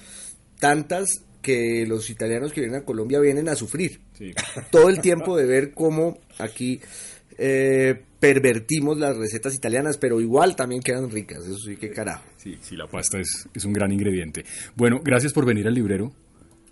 tantas 0.58 1.24
que 1.42 1.84
los 1.86 2.08
italianos 2.08 2.52
que 2.52 2.60
vienen 2.60 2.80
a 2.80 2.84
Colombia 2.84 3.20
vienen 3.20 3.48
a 3.48 3.56
sufrir. 3.56 4.00
Sí. 4.16 4.32
Todo 4.70 4.88
el 4.88 5.00
tiempo 5.00 5.36
de 5.36 5.44
ver 5.44 5.72
cómo 5.72 6.18
aquí 6.38 6.80
eh, 7.36 8.00
pervertimos 8.20 8.98
las 8.98 9.16
recetas 9.16 9.54
italianas, 9.54 9.98
pero 9.98 10.20
igual 10.20 10.54
también 10.54 10.80
quedan 10.80 11.10
ricas. 11.10 11.44
Eso 11.44 11.58
sí, 11.58 11.76
que 11.76 11.90
carajo. 11.90 12.24
Sí, 12.36 12.56
sí, 12.62 12.76
la 12.76 12.86
pasta 12.86 13.18
es, 13.18 13.48
es 13.52 13.64
un 13.64 13.72
gran 13.72 13.92
ingrediente. 13.92 14.44
Bueno, 14.76 15.00
gracias 15.02 15.32
por 15.32 15.44
venir 15.44 15.66
al 15.66 15.74
librero, 15.74 16.12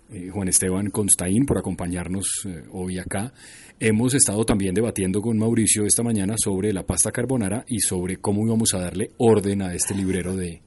eh, 0.09 0.29
Juan 0.29 0.47
Esteban 0.47 0.89
Constaín, 0.89 1.45
por 1.45 1.57
acompañarnos 1.57 2.25
eh, 2.45 2.63
hoy 2.71 2.99
acá. 2.99 3.33
Hemos 3.79 4.13
estado 4.13 4.45
también 4.45 4.73
debatiendo 4.73 5.21
con 5.21 5.37
Mauricio 5.37 5.85
esta 5.85 6.03
mañana 6.03 6.35
sobre 6.37 6.71
la 6.71 6.85
pasta 6.85 7.11
carbonara 7.11 7.65
y 7.67 7.79
sobre 7.79 8.17
cómo 8.17 8.45
íbamos 8.45 8.73
a 8.73 8.79
darle 8.79 9.11
orden 9.17 9.63
a 9.63 9.73
este 9.73 9.95
librero 9.95 10.35
de, 10.35 10.61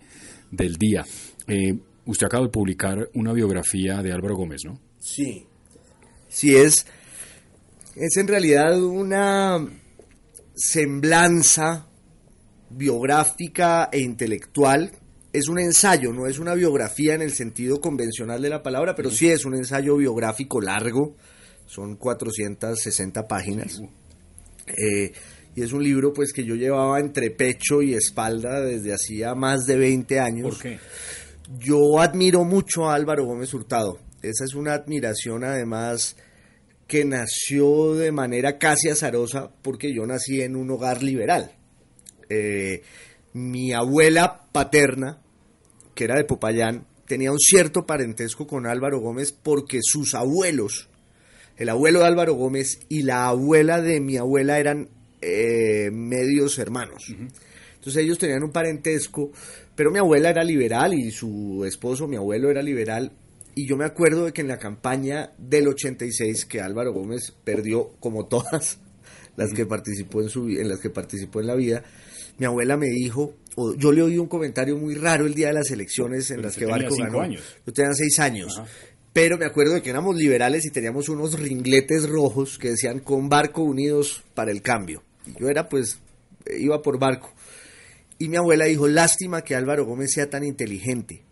del 0.56 0.76
día. 0.76 1.04
Eh, 1.46 1.74
usted 2.06 2.26
acaba 2.26 2.44
de 2.44 2.50
publicar 2.50 3.08
una 3.14 3.32
biografía 3.32 4.02
de 4.02 4.12
Álvaro 4.12 4.36
Gómez, 4.36 4.62
¿no? 4.64 4.80
Sí. 4.98 5.46
Sí, 6.28 6.56
es, 6.56 6.86
es 7.96 8.16
en 8.16 8.28
realidad 8.28 8.82
una 8.82 9.66
semblanza 10.54 11.86
biográfica 12.70 13.88
e 13.92 14.00
intelectual. 14.00 14.90
Es 15.32 15.48
un 15.48 15.58
ensayo, 15.58 16.12
no 16.12 16.26
es 16.26 16.38
una 16.38 16.54
biografía 16.54 17.14
en 17.14 17.22
el 17.22 17.32
sentido 17.32 17.80
convencional 17.80 18.40
de 18.40 18.50
la 18.50 18.62
palabra, 18.62 18.94
pero 18.94 19.10
sí 19.10 19.28
es 19.28 19.44
un 19.44 19.54
ensayo 19.56 19.96
biográfico 19.96 20.60
largo. 20.60 21.16
Son 21.66 21.96
460 21.96 23.26
páginas. 23.26 23.80
Eh, 24.66 25.12
y 25.54 25.62
es 25.62 25.72
un 25.72 25.82
libro 25.82 26.12
pues 26.12 26.32
que 26.32 26.44
yo 26.44 26.54
llevaba 26.54 26.98
entre 26.98 27.30
pecho 27.30 27.82
y 27.82 27.94
espalda 27.94 28.60
desde 28.60 28.92
hacía 28.92 29.34
más 29.34 29.66
de 29.66 29.76
20 29.76 30.20
años. 30.20 30.58
qué? 30.58 30.78
Yo 31.58 32.00
admiro 32.00 32.44
mucho 32.44 32.88
a 32.88 32.94
Álvaro 32.94 33.24
Gómez 33.26 33.52
Hurtado. 33.52 33.98
Esa 34.22 34.44
es 34.44 34.54
una 34.54 34.72
admiración 34.72 35.44
además 35.44 36.16
que 36.86 37.04
nació 37.04 37.94
de 37.94 38.12
manera 38.12 38.58
casi 38.58 38.88
azarosa 38.88 39.50
porque 39.62 39.94
yo 39.94 40.06
nací 40.06 40.40
en 40.40 40.56
un 40.56 40.70
hogar 40.70 41.02
liberal. 41.02 41.52
Eh, 42.28 42.82
mi 43.34 43.72
abuela 43.72 44.46
paterna, 44.52 45.20
que 45.94 46.04
era 46.04 46.16
de 46.16 46.24
Popayán, 46.24 46.86
tenía 47.06 47.32
un 47.32 47.38
cierto 47.38 47.86
parentesco 47.86 48.46
con 48.46 48.66
Álvaro 48.66 49.00
Gómez 49.00 49.32
porque 49.32 49.80
sus 49.82 50.14
abuelos, 50.14 50.88
el 51.56 51.68
abuelo 51.68 52.00
de 52.00 52.06
Álvaro 52.06 52.34
Gómez 52.34 52.80
y 52.88 53.02
la 53.02 53.26
abuela 53.26 53.80
de 53.80 54.00
mi 54.00 54.16
abuela 54.16 54.58
eran 54.58 54.88
eh, 55.24 55.90
medios 55.90 56.58
hermanos. 56.58 57.04
Entonces 57.08 58.02
ellos 58.02 58.18
tenían 58.18 58.42
un 58.42 58.52
parentesco, 58.52 59.30
pero 59.74 59.90
mi 59.90 59.98
abuela 59.98 60.30
era 60.30 60.44
liberal 60.44 60.94
y 60.94 61.10
su 61.10 61.64
esposo, 61.66 62.06
mi 62.06 62.16
abuelo, 62.16 62.50
era 62.50 62.62
liberal. 62.62 63.12
Y 63.54 63.68
yo 63.68 63.76
me 63.76 63.84
acuerdo 63.84 64.26
de 64.26 64.32
que 64.32 64.40
en 64.40 64.48
la 64.48 64.58
campaña 64.58 65.32
del 65.38 65.68
86, 65.68 66.44
que 66.46 66.60
Álvaro 66.60 66.92
Gómez 66.92 67.32
perdió 67.44 67.90
como 68.00 68.26
todas 68.26 68.78
las 69.36 69.52
que 69.52 69.66
participó 69.66 70.22
en, 70.22 70.28
su, 70.28 70.48
en 70.48 70.68
las 70.68 70.80
que 70.80 70.90
participó 70.90 71.40
en 71.40 71.46
la 71.46 71.54
vida, 71.54 71.84
mi 72.38 72.46
abuela 72.46 72.76
me 72.76 72.88
dijo, 72.88 73.34
o 73.54 73.74
yo 73.74 73.92
le 73.92 74.02
oí 74.02 74.18
un 74.18 74.26
comentario 74.26 74.76
muy 74.76 74.96
raro 74.96 75.26
el 75.26 75.34
día 75.34 75.48
de 75.48 75.54
las 75.54 75.70
elecciones 75.70 76.30
en 76.30 76.36
Pero 76.36 76.48
las 76.48 76.56
que 76.56 76.66
Barco 76.66 76.96
ganó. 76.96 77.20
años. 77.20 77.42
Yo 77.64 77.72
tenía 77.72 77.92
seis 77.94 78.18
años. 78.18 78.58
Ajá. 78.58 78.68
Pero 79.14 79.38
me 79.38 79.46
acuerdo 79.46 79.74
de 79.74 79.82
que 79.82 79.90
éramos 79.90 80.16
liberales 80.16 80.66
y 80.66 80.70
teníamos 80.72 81.08
unos 81.08 81.38
ringletes 81.38 82.08
rojos 82.08 82.58
que 82.58 82.70
decían 82.70 82.98
con 82.98 83.28
Barco 83.28 83.62
unidos 83.62 84.24
para 84.34 84.50
el 84.50 84.60
cambio. 84.60 85.04
Y 85.26 85.40
yo 85.40 85.48
era 85.48 85.68
pues, 85.68 85.98
iba 86.58 86.82
por 86.82 86.98
Barco. 86.98 87.32
Y 88.18 88.28
mi 88.28 88.36
abuela 88.36 88.66
dijo, 88.66 88.86
lástima 88.86 89.42
que 89.42 89.54
Álvaro 89.54 89.84
Gómez 89.84 90.12
sea 90.12 90.30
tan 90.30 90.44
inteligente. 90.44 91.22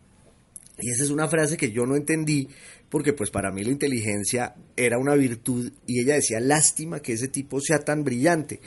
Y 0.81 0.91
esa 0.91 1.05
es 1.05 1.11
una 1.11 1.29
frase 1.29 1.57
que 1.57 1.71
yo 1.71 1.87
no 1.87 1.97
entendí 1.97 2.49
porque 2.93 3.15
pues 3.15 3.31
para 3.31 3.51
mí 3.51 3.65
la 3.65 3.71
inteligencia 3.71 4.55
era 4.77 4.99
una 4.99 5.15
virtud 5.15 5.73
y 5.87 6.03
ella 6.03 6.17
decía, 6.17 6.41
lástima 6.41 7.01
que 7.01 7.15
ese 7.15 7.29
tipo 7.29 7.59
sea 7.59 7.79
tan 7.79 8.05
brillante. 8.05 8.61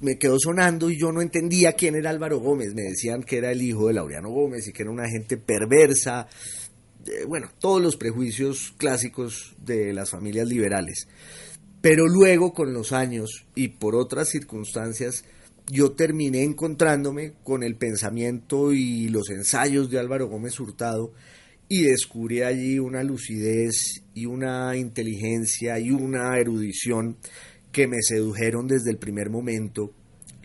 Me 0.00 0.16
quedó 0.16 0.38
sonando 0.38 0.88
y 0.90 0.96
yo 0.96 1.10
no 1.10 1.20
entendía 1.20 1.72
quién 1.72 1.96
era 1.96 2.10
Álvaro 2.10 2.38
Gómez. 2.38 2.72
Me 2.72 2.82
decían 2.82 3.24
que 3.24 3.38
era 3.38 3.50
el 3.50 3.60
hijo 3.60 3.88
de 3.88 3.94
Laureano 3.94 4.30
Gómez 4.30 4.68
y 4.68 4.72
que 4.72 4.82
era 4.82 4.92
una 4.92 5.08
gente 5.08 5.38
perversa. 5.38 6.28
Eh, 7.04 7.24
bueno, 7.26 7.48
todos 7.58 7.82
los 7.82 7.96
prejuicios 7.96 8.74
clásicos 8.78 9.56
de 9.58 9.92
las 9.92 10.10
familias 10.10 10.46
liberales. 10.46 11.08
Pero 11.80 12.06
luego, 12.06 12.52
con 12.52 12.72
los 12.72 12.92
años 12.92 13.46
y 13.54 13.68
por 13.68 13.94
otras 13.94 14.28
circunstancias, 14.28 15.24
yo 15.70 15.92
terminé 15.92 16.42
encontrándome 16.42 17.34
con 17.44 17.62
el 17.62 17.76
pensamiento 17.76 18.72
y 18.72 19.08
los 19.08 19.30
ensayos 19.30 19.90
de 19.90 19.98
Álvaro 19.98 20.28
Gómez 20.28 20.58
Hurtado 20.58 21.12
y 21.68 21.82
descubrí 21.82 22.42
allí 22.42 22.78
una 22.78 23.02
lucidez 23.02 24.02
y 24.14 24.26
una 24.26 24.74
inteligencia 24.76 25.78
y 25.78 25.90
una 25.90 26.38
erudición 26.38 27.18
que 27.70 27.86
me 27.86 27.98
sedujeron 28.00 28.66
desde 28.66 28.90
el 28.90 28.96
primer 28.96 29.28
momento 29.28 29.92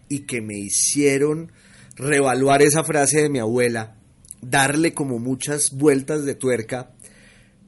y 0.10 0.26
que 0.26 0.42
me 0.42 0.58
hicieron 0.60 1.52
revaluar 1.96 2.62
esa 2.62 2.84
frase 2.84 3.22
de 3.22 3.30
mi 3.30 3.40
abuela, 3.40 3.96
darle 4.42 4.94
como 4.94 5.20
muchas 5.20 5.72
vueltas 5.72 6.26
de 6.26 6.36
tuerca 6.36 6.92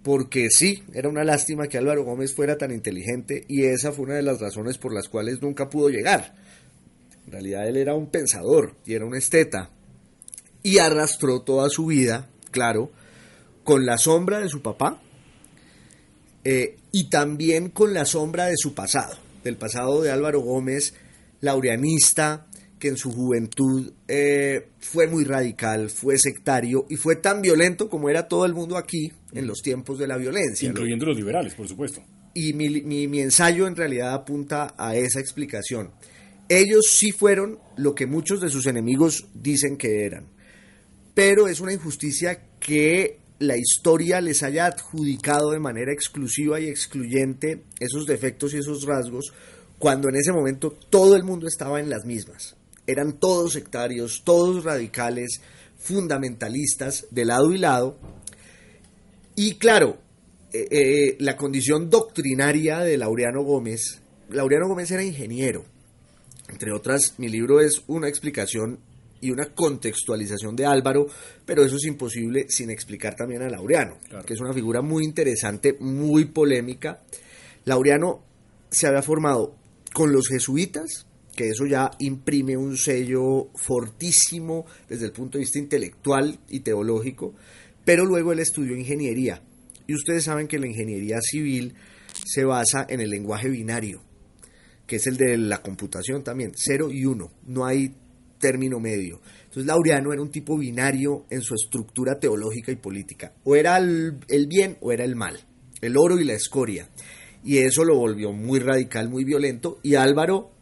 porque 0.05 0.51
sí, 0.51 0.83
era 0.93 1.09
una 1.09 1.23
lástima 1.23 1.67
que 1.67 1.79
Álvaro 1.79 2.03
Gómez 2.03 2.31
fuera 2.31 2.59
tan 2.59 2.69
inteligente 2.69 3.43
y 3.47 3.63
esa 3.63 3.91
fue 3.91 4.05
una 4.05 4.13
de 4.13 4.21
las 4.21 4.39
razones 4.39 4.77
por 4.77 4.93
las 4.93 5.09
cuales 5.09 5.41
nunca 5.41 5.67
pudo 5.67 5.89
llegar. 5.89 6.35
En 7.25 7.31
realidad 7.31 7.67
él 7.67 7.75
era 7.75 7.95
un 7.95 8.11
pensador 8.11 8.75
y 8.85 8.93
era 8.93 9.03
un 9.03 9.15
esteta 9.15 9.71
y 10.61 10.77
arrastró 10.77 11.41
toda 11.41 11.69
su 11.71 11.87
vida, 11.87 12.29
claro, 12.51 12.91
con 13.63 13.87
la 13.87 13.97
sombra 13.97 14.37
de 14.37 14.47
su 14.47 14.61
papá 14.61 15.01
eh, 16.43 16.77
y 16.91 17.09
también 17.09 17.69
con 17.69 17.95
la 17.95 18.05
sombra 18.05 18.45
de 18.45 18.57
su 18.57 18.75
pasado, 18.75 19.17
del 19.43 19.57
pasado 19.57 20.03
de 20.03 20.11
Álvaro 20.11 20.41
Gómez, 20.41 20.93
laureanista, 21.41 22.45
que 22.85 22.89
en 22.89 22.97
su 22.97 23.11
juventud 23.11 23.91
eh, 24.07 24.67
fue 24.77 25.07
muy 25.07 25.23
radical, 25.23 25.89
fue 25.89 26.19
sectario 26.19 26.85
y 26.87 26.97
fue 26.97 27.15
tan 27.15 27.41
violento 27.41 27.89
como 27.89 28.11
era 28.11 28.27
todo 28.27 28.45
el 28.45 28.53
mundo 28.53 28.77
aquí 28.77 29.11
en 29.33 29.47
los 29.47 29.63
tiempos 29.63 29.97
de 29.97 30.05
la 30.05 30.17
violencia. 30.17 30.69
Incluyendo 30.69 31.07
los 31.07 31.17
liberales, 31.17 31.55
por 31.55 31.67
supuesto. 31.67 32.03
Y 32.35 32.53
mi, 32.53 32.69
mi- 32.81 33.07
mi 33.07 33.21
ensayo 33.21 33.65
en 33.65 33.75
realidad 33.75 34.13
apunta 34.13 34.75
a 34.77 34.95
esa 34.95 35.19
explicación. 35.19 35.89
Ellos 36.47 36.85
sí 36.87 37.11
fueron 37.11 37.57
lo 37.75 37.95
que 37.95 38.05
muchos 38.05 38.39
de 38.39 38.49
sus 38.49 38.67
enemigos 38.67 39.25
dicen 39.33 39.77
que 39.77 40.05
eran. 40.05 40.27
Pero 41.15 41.47
es 41.47 41.59
una 41.61 41.73
injusticia 41.73 42.39
que 42.59 43.17
la 43.39 43.57
historia 43.57 44.21
les 44.21 44.43
haya 44.43 44.67
adjudicado 44.67 45.49
de 45.51 45.59
manera 45.59 45.91
exclusiva 45.91 46.59
y 46.59 46.67
excluyente 46.67 47.63
esos 47.79 48.05
defectos 48.05 48.53
y 48.53 48.57
esos 48.57 48.83
rasgos, 48.85 49.33
cuando 49.79 50.07
en 50.07 50.15
ese 50.17 50.31
momento 50.31 50.69
todo 50.89 51.15
el 51.15 51.23
mundo 51.23 51.47
estaba 51.47 51.79
en 51.79 51.89
las 51.89 52.05
mismas. 52.05 52.54
Eran 52.87 53.13
todos 53.19 53.53
sectarios, 53.53 54.21
todos 54.23 54.63
radicales, 54.63 55.41
fundamentalistas, 55.77 57.07
de 57.11 57.25
lado 57.25 57.51
y 57.51 57.57
lado. 57.57 57.97
Y 59.35 59.55
claro, 59.55 59.97
eh, 60.53 60.67
eh, 60.71 61.15
la 61.19 61.35
condición 61.35 61.89
doctrinaria 61.89 62.79
de 62.79 62.97
Laureano 62.97 63.43
Gómez, 63.43 64.01
Laureano 64.29 64.67
Gómez 64.67 64.91
era 64.91 65.03
ingeniero, 65.03 65.65
entre 66.49 66.71
otras, 66.71 67.15
mi 67.17 67.27
libro 67.27 67.59
es 67.59 67.83
una 67.87 68.07
explicación 68.07 68.79
y 69.19 69.31
una 69.31 69.45
contextualización 69.53 70.55
de 70.55 70.65
Álvaro, 70.65 71.07
pero 71.45 71.63
eso 71.65 71.77
es 71.77 71.85
imposible 71.85 72.45
sin 72.49 72.69
explicar 72.69 73.15
también 73.15 73.41
a 73.41 73.49
Laureano, 73.49 73.97
Claro. 74.07 74.25
que 74.25 74.33
es 74.35 74.39
una 74.41 74.53
figura 74.53 74.81
muy 74.81 75.03
interesante, 75.03 75.75
muy 75.79 76.25
polémica. 76.25 77.01
Laureano 77.65 78.23
se 78.69 78.87
había 78.87 79.01
formado 79.01 79.55
con 79.93 80.11
los 80.11 80.27
jesuitas 80.27 81.07
que 81.35 81.49
eso 81.49 81.65
ya 81.65 81.91
imprime 81.99 82.57
un 82.57 82.77
sello 82.77 83.49
fortísimo 83.55 84.65
desde 84.89 85.05
el 85.05 85.11
punto 85.11 85.37
de 85.37 85.43
vista 85.43 85.59
intelectual 85.59 86.39
y 86.49 86.61
teológico, 86.61 87.35
pero 87.83 88.05
luego 88.05 88.31
él 88.31 88.39
estudió 88.39 88.75
ingeniería. 88.75 89.43
Y 89.85 89.93
ustedes 89.93 90.23
saben 90.23 90.47
que 90.47 90.57
la 90.57 90.67
ingeniería 90.67 91.17
civil 91.21 91.75
se 92.25 92.43
basa 92.43 92.85
en 92.89 93.01
el 93.01 93.09
lenguaje 93.09 93.49
binario, 93.49 94.01
que 94.87 94.95
es 94.95 95.05
el 95.07 95.17
de 95.17 95.37
la 95.37 95.61
computación 95.61 96.23
también, 96.23 96.53
0 96.55 96.89
y 96.91 97.05
1, 97.05 97.31
no 97.47 97.65
hay 97.65 97.93
término 98.39 98.79
medio. 98.79 99.21
Entonces 99.43 99.65
Laureano 99.65 100.13
era 100.13 100.21
un 100.21 100.31
tipo 100.31 100.57
binario 100.57 101.25
en 101.29 101.41
su 101.41 101.53
estructura 101.53 102.19
teológica 102.19 102.71
y 102.71 102.77
política, 102.77 103.33
o 103.43 103.55
era 103.55 103.77
el, 103.77 104.19
el 104.29 104.47
bien 104.47 104.77
o 104.81 104.91
era 104.91 105.03
el 105.03 105.15
mal, 105.15 105.37
el 105.81 105.97
oro 105.97 106.19
y 106.19 106.23
la 106.23 106.33
escoria. 106.33 106.89
Y 107.43 107.59
eso 107.59 107.83
lo 107.83 107.95
volvió 107.95 108.31
muy 108.31 108.59
radical, 108.59 109.09
muy 109.09 109.23
violento, 109.23 109.79
y 109.83 109.93
Álvaro 109.93 110.54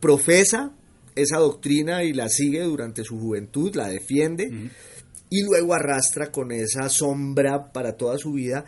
profesa 0.00 0.72
esa 1.14 1.38
doctrina 1.38 2.02
y 2.04 2.12
la 2.12 2.28
sigue 2.28 2.62
durante 2.62 3.04
su 3.04 3.18
juventud, 3.18 3.74
la 3.74 3.88
defiende 3.88 4.70
y 5.28 5.42
luego 5.44 5.74
arrastra 5.74 6.30
con 6.30 6.52
esa 6.52 6.88
sombra 6.88 7.72
para 7.72 7.96
toda 7.96 8.18
su 8.18 8.32
vida, 8.32 8.64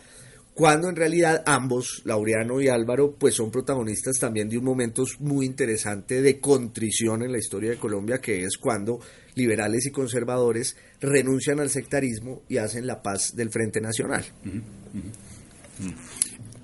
cuando 0.54 0.88
en 0.88 0.96
realidad 0.96 1.42
ambos, 1.46 2.02
Laureano 2.04 2.60
y 2.60 2.68
Álvaro, 2.68 3.16
pues 3.18 3.34
son 3.34 3.50
protagonistas 3.50 4.18
también 4.18 4.48
de 4.48 4.58
un 4.58 4.64
momento 4.64 5.04
muy 5.18 5.46
interesante 5.46 6.20
de 6.20 6.40
contrición 6.40 7.22
en 7.22 7.32
la 7.32 7.38
historia 7.38 7.70
de 7.70 7.78
Colombia, 7.78 8.20
que 8.20 8.44
es 8.44 8.58
cuando 8.58 9.00
liberales 9.34 9.86
y 9.86 9.90
conservadores 9.90 10.76
renuncian 11.00 11.58
al 11.58 11.70
sectarismo 11.70 12.42
y 12.48 12.58
hacen 12.58 12.86
la 12.86 13.02
paz 13.02 13.34
del 13.34 13.50
Frente 13.50 13.80
Nacional. 13.80 14.24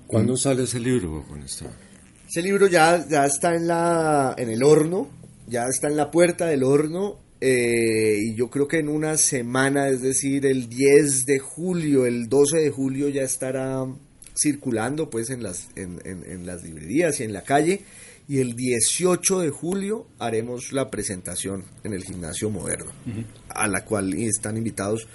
¿Cuándo 0.05 0.37
sale 0.37 0.63
ese 0.63 0.79
libro, 0.79 1.25
con 1.27 1.41
esto? 1.41 1.65
Ese 2.29 2.43
libro 2.43 2.67
ya, 2.67 3.07
ya 3.09 3.25
está 3.25 3.55
en, 3.55 3.65
la, 3.65 4.35
en 4.37 4.51
el 4.51 4.61
horno, 4.61 5.09
ya 5.47 5.63
está 5.63 5.87
en 5.87 5.97
la 5.97 6.11
puerta 6.11 6.45
del 6.45 6.61
horno 6.61 7.17
eh, 7.41 8.19
y 8.21 8.35
yo 8.35 8.51
creo 8.51 8.67
que 8.67 8.77
en 8.77 8.87
una 8.87 9.17
semana, 9.17 9.87
es 9.87 10.03
decir, 10.03 10.45
el 10.45 10.69
10 10.69 11.25
de 11.25 11.39
julio, 11.39 12.05
el 12.05 12.29
12 12.29 12.59
de 12.59 12.69
julio 12.69 13.09
ya 13.09 13.23
estará 13.23 13.83
circulando 14.39 15.09
pues 15.09 15.31
en 15.31 15.41
las, 15.41 15.69
en, 15.75 15.99
en, 16.05 16.45
las 16.45 16.61
librerías 16.61 17.19
y 17.19 17.23
en 17.23 17.33
la 17.33 17.41
calle 17.41 17.81
y 18.27 18.37
el 18.37 18.55
18 18.55 19.39
de 19.39 19.49
julio 19.49 20.05
haremos 20.19 20.71
la 20.71 20.91
presentación 20.91 21.65
en 21.83 21.93
el 21.93 22.03
gimnasio 22.03 22.51
moderno, 22.51 22.91
a 23.49 23.67
la 23.67 23.83
cual 23.85 24.13
están 24.13 24.55
invitados 24.55 25.07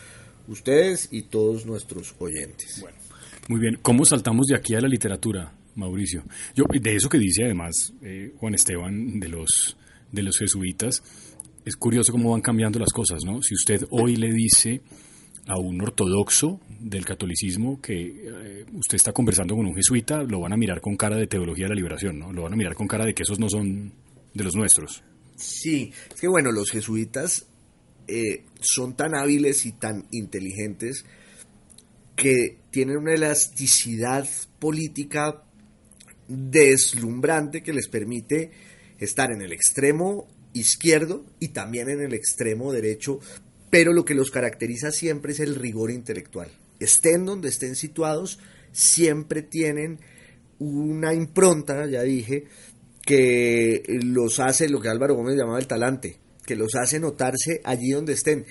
ustedes 0.48 1.10
y 1.12 1.22
todos 1.22 1.64
nuestros 1.64 2.16
oyentes. 2.18 2.80
Bueno, 2.80 2.98
muy 3.46 3.60
bien, 3.60 3.78
¿cómo 3.80 4.04
saltamos 4.04 4.46
de 4.48 4.56
aquí 4.56 4.74
a 4.74 4.80
la 4.80 4.88
literatura? 4.88 5.52
Mauricio. 5.76 6.24
Yo, 6.54 6.64
de 6.68 6.96
eso 6.96 7.08
que 7.08 7.18
dice 7.18 7.44
además 7.44 7.92
eh, 8.02 8.32
Juan 8.36 8.54
Esteban 8.54 9.18
de 9.20 9.28
los, 9.28 9.76
de 10.12 10.22
los 10.22 10.38
jesuitas, 10.38 11.02
es 11.64 11.76
curioso 11.76 12.12
cómo 12.12 12.32
van 12.32 12.42
cambiando 12.42 12.78
las 12.78 12.92
cosas, 12.92 13.24
¿no? 13.24 13.42
Si 13.42 13.54
usted 13.54 13.84
hoy 13.90 14.16
le 14.16 14.32
dice 14.32 14.82
a 15.46 15.58
un 15.58 15.80
ortodoxo 15.80 16.60
del 16.80 17.04
catolicismo 17.04 17.80
que 17.80 18.02
eh, 18.02 18.66
usted 18.72 18.96
está 18.96 19.12
conversando 19.12 19.54
con 19.54 19.66
un 19.66 19.74
jesuita, 19.74 20.22
lo 20.22 20.40
van 20.40 20.52
a 20.52 20.56
mirar 20.56 20.80
con 20.80 20.96
cara 20.96 21.16
de 21.16 21.26
teología 21.26 21.66
de 21.66 21.70
la 21.70 21.74
liberación, 21.76 22.18
¿no? 22.18 22.32
Lo 22.32 22.42
van 22.42 22.54
a 22.54 22.56
mirar 22.56 22.74
con 22.74 22.86
cara 22.86 23.04
de 23.04 23.14
que 23.14 23.22
esos 23.22 23.38
no 23.38 23.48
son 23.48 23.92
de 24.32 24.44
los 24.44 24.54
nuestros. 24.54 25.02
Sí, 25.36 25.92
es 26.12 26.20
que 26.20 26.28
bueno, 26.28 26.52
los 26.52 26.70
jesuitas 26.70 27.46
eh, 28.06 28.44
son 28.60 28.94
tan 28.94 29.14
hábiles 29.14 29.66
y 29.66 29.72
tan 29.72 30.06
inteligentes 30.12 31.04
que 32.16 32.58
tienen 32.70 32.98
una 32.98 33.14
elasticidad 33.14 34.28
política 34.58 35.42
deslumbrante 36.28 37.62
que 37.62 37.72
les 37.72 37.88
permite 37.88 38.50
estar 38.98 39.30
en 39.30 39.42
el 39.42 39.52
extremo 39.52 40.28
izquierdo 40.52 41.24
y 41.40 41.48
también 41.48 41.90
en 41.90 42.00
el 42.00 42.14
extremo 42.14 42.72
derecho, 42.72 43.18
pero 43.70 43.92
lo 43.92 44.04
que 44.04 44.14
los 44.14 44.30
caracteriza 44.30 44.90
siempre 44.90 45.32
es 45.32 45.40
el 45.40 45.56
rigor 45.56 45.90
intelectual. 45.90 46.48
Estén 46.78 47.26
donde 47.26 47.48
estén 47.48 47.76
situados, 47.76 48.38
siempre 48.72 49.42
tienen 49.42 49.98
una 50.58 51.12
impronta, 51.12 51.86
ya 51.86 52.02
dije, 52.02 52.44
que 53.04 53.82
los 54.04 54.40
hace 54.40 54.68
lo 54.68 54.80
que 54.80 54.88
Álvaro 54.88 55.14
Gómez 55.14 55.36
llamaba 55.36 55.58
el 55.58 55.66
talante, 55.66 56.18
que 56.46 56.56
los 56.56 56.74
hace 56.74 57.00
notarse 57.00 57.60
allí 57.64 57.90
donde 57.90 58.12
estén. 58.12 58.46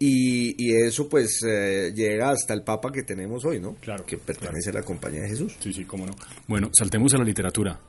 Y, 0.00 0.72
eso 0.74 1.08
pues 1.08 1.40
eh, 1.44 1.92
llega 1.94 2.30
hasta 2.30 2.54
el 2.54 2.62
Papa 2.62 2.92
que 2.92 3.02
tenemos 3.02 3.44
hoy, 3.44 3.60
¿no? 3.60 3.74
Claro. 3.76 4.04
Que 4.06 4.16
pertenece 4.16 4.70
a 4.70 4.74
la 4.74 4.82
Compañía 4.82 5.22
de 5.22 5.30
Jesús. 5.30 5.56
Sí, 5.58 5.72
sí, 5.72 5.84
cómo 5.84 6.06
no. 6.06 6.14
Bueno, 6.46 6.70
saltemos 6.72 7.12
a 7.14 7.18
la 7.18 7.24
literatura. 7.24 7.80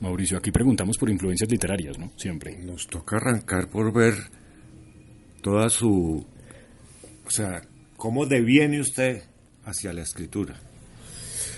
Mauricio, 0.00 0.36
aquí 0.36 0.50
preguntamos 0.50 0.98
por 0.98 1.10
influencias 1.10 1.48
literarias, 1.48 1.98
¿no? 1.98 2.12
Siempre. 2.16 2.56
Nos 2.58 2.88
toca 2.88 3.16
arrancar 3.16 3.68
por 3.68 3.92
ver 3.92 4.14
toda 5.42 5.68
su... 5.68 6.26
O 7.24 7.30
sea, 7.30 7.62
¿cómo 7.96 8.26
deviene 8.26 8.80
usted 8.80 9.22
hacia 9.64 9.92
la 9.92 10.02
escritura? 10.02 10.60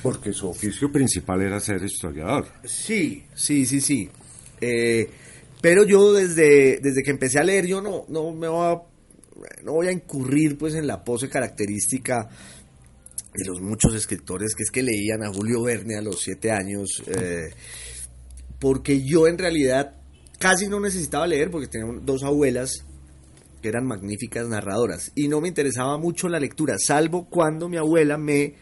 Porque 0.02 0.32
su 0.32 0.48
oficio 0.48 0.92
principal 0.92 1.40
era 1.40 1.58
ser 1.58 1.82
historiador. 1.82 2.46
Sí, 2.64 3.24
sí, 3.34 3.64
sí, 3.64 3.80
sí. 3.80 4.10
Eh, 4.60 5.08
pero 5.62 5.84
yo 5.84 6.12
desde, 6.12 6.80
desde 6.80 7.02
que 7.02 7.10
empecé 7.10 7.38
a 7.38 7.44
leer, 7.44 7.66
yo 7.66 7.80
no, 7.80 8.04
no 8.08 8.32
me 8.32 8.46
voy 8.46 8.74
a 8.74 8.95
no 9.64 9.72
voy 9.72 9.88
a 9.88 9.92
incurrir 9.92 10.56
pues 10.56 10.74
en 10.74 10.86
la 10.86 11.04
pose 11.04 11.28
característica 11.28 12.28
de 13.34 13.44
los 13.44 13.60
muchos 13.60 13.94
escritores 13.94 14.54
que 14.54 14.62
es 14.62 14.70
que 14.70 14.82
leían 14.82 15.22
a 15.22 15.32
Julio 15.32 15.62
Verne 15.62 15.96
a 15.96 16.02
los 16.02 16.20
siete 16.20 16.50
años, 16.50 17.02
eh, 17.06 17.50
porque 18.58 19.04
yo 19.04 19.26
en 19.26 19.36
realidad 19.36 19.96
casi 20.38 20.68
no 20.68 20.80
necesitaba 20.80 21.26
leer 21.26 21.50
porque 21.50 21.68
tenía 21.68 21.86
dos 22.02 22.22
abuelas 22.22 22.84
que 23.60 23.68
eran 23.68 23.86
magníficas 23.86 24.48
narradoras 24.48 25.12
y 25.14 25.28
no 25.28 25.40
me 25.40 25.48
interesaba 25.48 25.98
mucho 25.98 26.28
la 26.28 26.40
lectura, 26.40 26.76
salvo 26.78 27.28
cuando 27.28 27.68
mi 27.68 27.76
abuela 27.76 28.16
me 28.16 28.54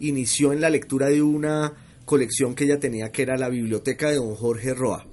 inició 0.00 0.52
en 0.52 0.60
la 0.60 0.70
lectura 0.70 1.08
de 1.08 1.22
una 1.22 1.72
colección 2.04 2.54
que 2.54 2.64
ella 2.64 2.78
tenía 2.78 3.10
que 3.10 3.22
era 3.22 3.36
la 3.36 3.48
biblioteca 3.48 4.10
de 4.10 4.16
don 4.16 4.34
Jorge 4.34 4.74
Roa 4.74 5.06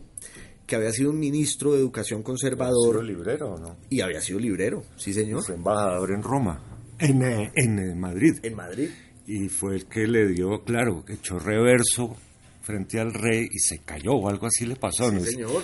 que 0.74 0.78
había 0.78 0.92
sido 0.92 1.12
un 1.12 1.20
ministro 1.20 1.74
de 1.74 1.78
educación 1.78 2.24
conservador. 2.24 2.98
¿Había 2.98 3.06
sido 3.06 3.18
librero 3.18 3.54
o 3.54 3.60
no? 3.60 3.78
Y 3.92 4.02
había 4.02 4.20
sido 4.22 4.40
librero, 4.40 4.84
sí 4.98 5.14
señor. 5.14 5.46
Fue 5.46 5.54
embajador 5.54 6.12
en 6.12 6.24
Roma, 6.24 6.64
en, 6.98 7.22
eh, 7.22 7.52
en, 7.54 7.78
eh, 7.78 7.94
Madrid. 7.94 8.40
En 8.42 8.56
Madrid. 8.56 8.90
Y 9.28 9.50
fue 9.50 9.76
el 9.76 9.86
que 9.86 10.08
le 10.08 10.30
dio, 10.30 10.64
claro, 10.64 11.06
echó 11.08 11.38
reverso 11.38 12.18
frente 12.64 13.00
al 13.00 13.14
rey 13.14 13.48
y 13.52 13.60
se 13.60 13.82
cayó 13.86 14.14
o 14.14 14.28
algo 14.28 14.48
así 14.48 14.66
le 14.66 14.76
pasó. 14.76 15.12
Sí, 15.12 15.34
señor. 15.34 15.62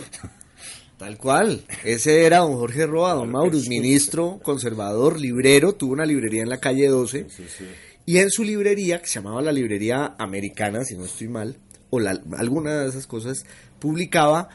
Tal 0.99 1.17
cual. 1.17 1.65
Ese 1.83 2.23
era 2.23 2.39
don 2.39 2.53
Jorge 2.53 2.85
Roa, 2.85 3.15
don 3.15 3.31
Maurus, 3.31 3.67
ministro, 3.67 4.39
conservador, 4.43 5.19
librero, 5.19 5.73
tuvo 5.73 5.93
una 5.93 6.05
librería 6.05 6.43
en 6.43 6.49
la 6.49 6.59
calle 6.59 6.87
12. 6.87 7.31
Sí, 7.31 7.45
sí, 7.47 7.65
y 8.05 8.19
en 8.19 8.29
su 8.29 8.43
librería, 8.43 9.01
que 9.01 9.07
se 9.07 9.15
llamaba 9.15 9.41
la 9.41 9.51
Librería 9.51 10.13
Americana, 10.19 10.83
si 10.83 10.95
no 10.95 11.05
estoy 11.05 11.29
mal, 11.29 11.57
o 11.89 11.99
la, 11.99 12.19
alguna 12.37 12.81
de 12.81 12.89
esas 12.89 13.07
cosas, 13.07 13.43
publicaba 13.79 14.49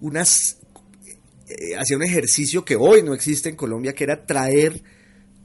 unas 0.00 0.58
eh, 1.48 1.76
hacía 1.78 1.96
un 1.96 2.02
ejercicio 2.02 2.64
que 2.64 2.76
hoy 2.76 3.02
no 3.02 3.14
existe 3.14 3.48
en 3.48 3.56
Colombia, 3.56 3.94
que 3.94 4.04
era 4.04 4.26
traer 4.26 4.82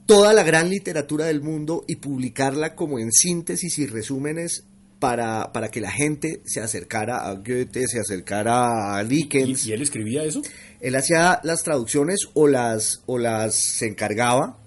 toda 0.06 0.32
la 0.32 0.42
gran 0.42 0.68
literatura 0.68 1.26
del 1.26 1.42
mundo 1.42 1.84
y 1.86 1.96
publicarla 1.96 2.74
como 2.74 2.98
en 2.98 3.12
síntesis 3.12 3.78
y 3.78 3.86
resúmenes 3.86 4.64
para, 4.98 5.52
para 5.52 5.68
que 5.68 5.80
la 5.80 5.90
gente 5.90 6.42
se 6.44 6.60
acercara 6.60 7.28
a 7.28 7.34
Goethe, 7.34 7.86
se 7.86 8.00
acercara 8.00 8.96
a 8.96 9.04
Dickens. 9.04 9.66
¿Y, 9.66 9.72
él 9.72 9.82
escribía 9.82 10.24
eso? 10.24 10.42
Él 10.80 10.96
hacía 10.96 11.40
las 11.44 11.62
traducciones 11.62 12.28
o 12.34 12.48
las, 12.48 13.02
o 13.06 13.18
las 13.18 13.54
se 13.54 13.86
encargaba 13.86 14.58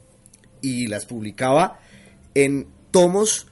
y 0.62 0.88
las 0.88 1.06
publicaba 1.06 1.80
en 2.34 2.68
tomos 2.92 3.48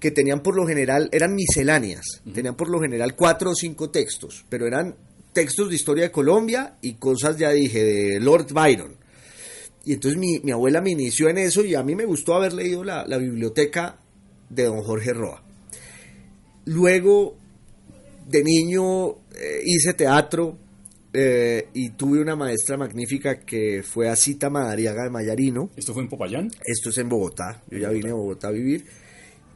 que 0.00 0.10
tenían 0.10 0.42
por 0.42 0.56
lo 0.56 0.66
general, 0.66 1.08
eran 1.12 1.34
misceláneas, 1.34 2.22
tenían 2.32 2.56
por 2.56 2.70
lo 2.70 2.80
general 2.80 3.14
cuatro 3.14 3.50
o 3.50 3.54
cinco 3.54 3.90
textos, 3.90 4.44
pero 4.48 4.66
eran 4.66 4.96
textos 5.32 5.68
de 5.68 5.76
historia 5.76 6.04
de 6.04 6.10
Colombia 6.10 6.76
y 6.80 6.94
cosas, 6.94 7.36
ya 7.36 7.50
dije, 7.50 7.82
de 7.82 8.20
Lord 8.20 8.52
Byron. 8.52 8.96
Y 9.84 9.94
entonces 9.94 10.18
mi, 10.18 10.50
abuela 10.50 10.80
me 10.80 10.90
inició 10.90 11.28
en 11.28 11.38
eso 11.38 11.64
y 11.64 11.74
a 11.74 11.82
mí 11.82 11.94
me 11.94 12.04
gustó 12.04 12.34
haber 12.34 12.52
leído 12.52 12.84
la, 12.84 13.04
biblioteca 13.18 13.98
de 14.48 14.64
don 14.64 14.82
Jorge 14.82 15.12
Roa. 15.12 15.42
Luego, 16.66 17.36
de 18.28 18.44
niño, 18.44 19.10
eh, 19.10 19.62
hice 19.64 19.94
teatro 19.94 20.58
eh, 21.12 21.68
y 21.72 21.90
tuve 21.90 22.20
una 22.20 22.36
maestra 22.36 22.76
magnífica 22.76 23.40
que 23.40 23.82
fue 23.82 24.08
Asita 24.08 24.50
Madariaga 24.50 25.04
de 25.04 25.10
Mayarino. 25.10 25.70
¿Esto 25.76 25.94
fue 25.94 26.02
en 26.02 26.08
Popayán? 26.08 26.50
Esto 26.64 26.90
es 26.90 26.98
en 26.98 27.08
Bogotá. 27.08 27.62
Yo 27.70 27.78
ya 27.78 27.88
vine 27.88 28.10
a 28.10 28.14
Bogotá 28.14 28.48
a 28.48 28.52
vivir. 28.52 28.84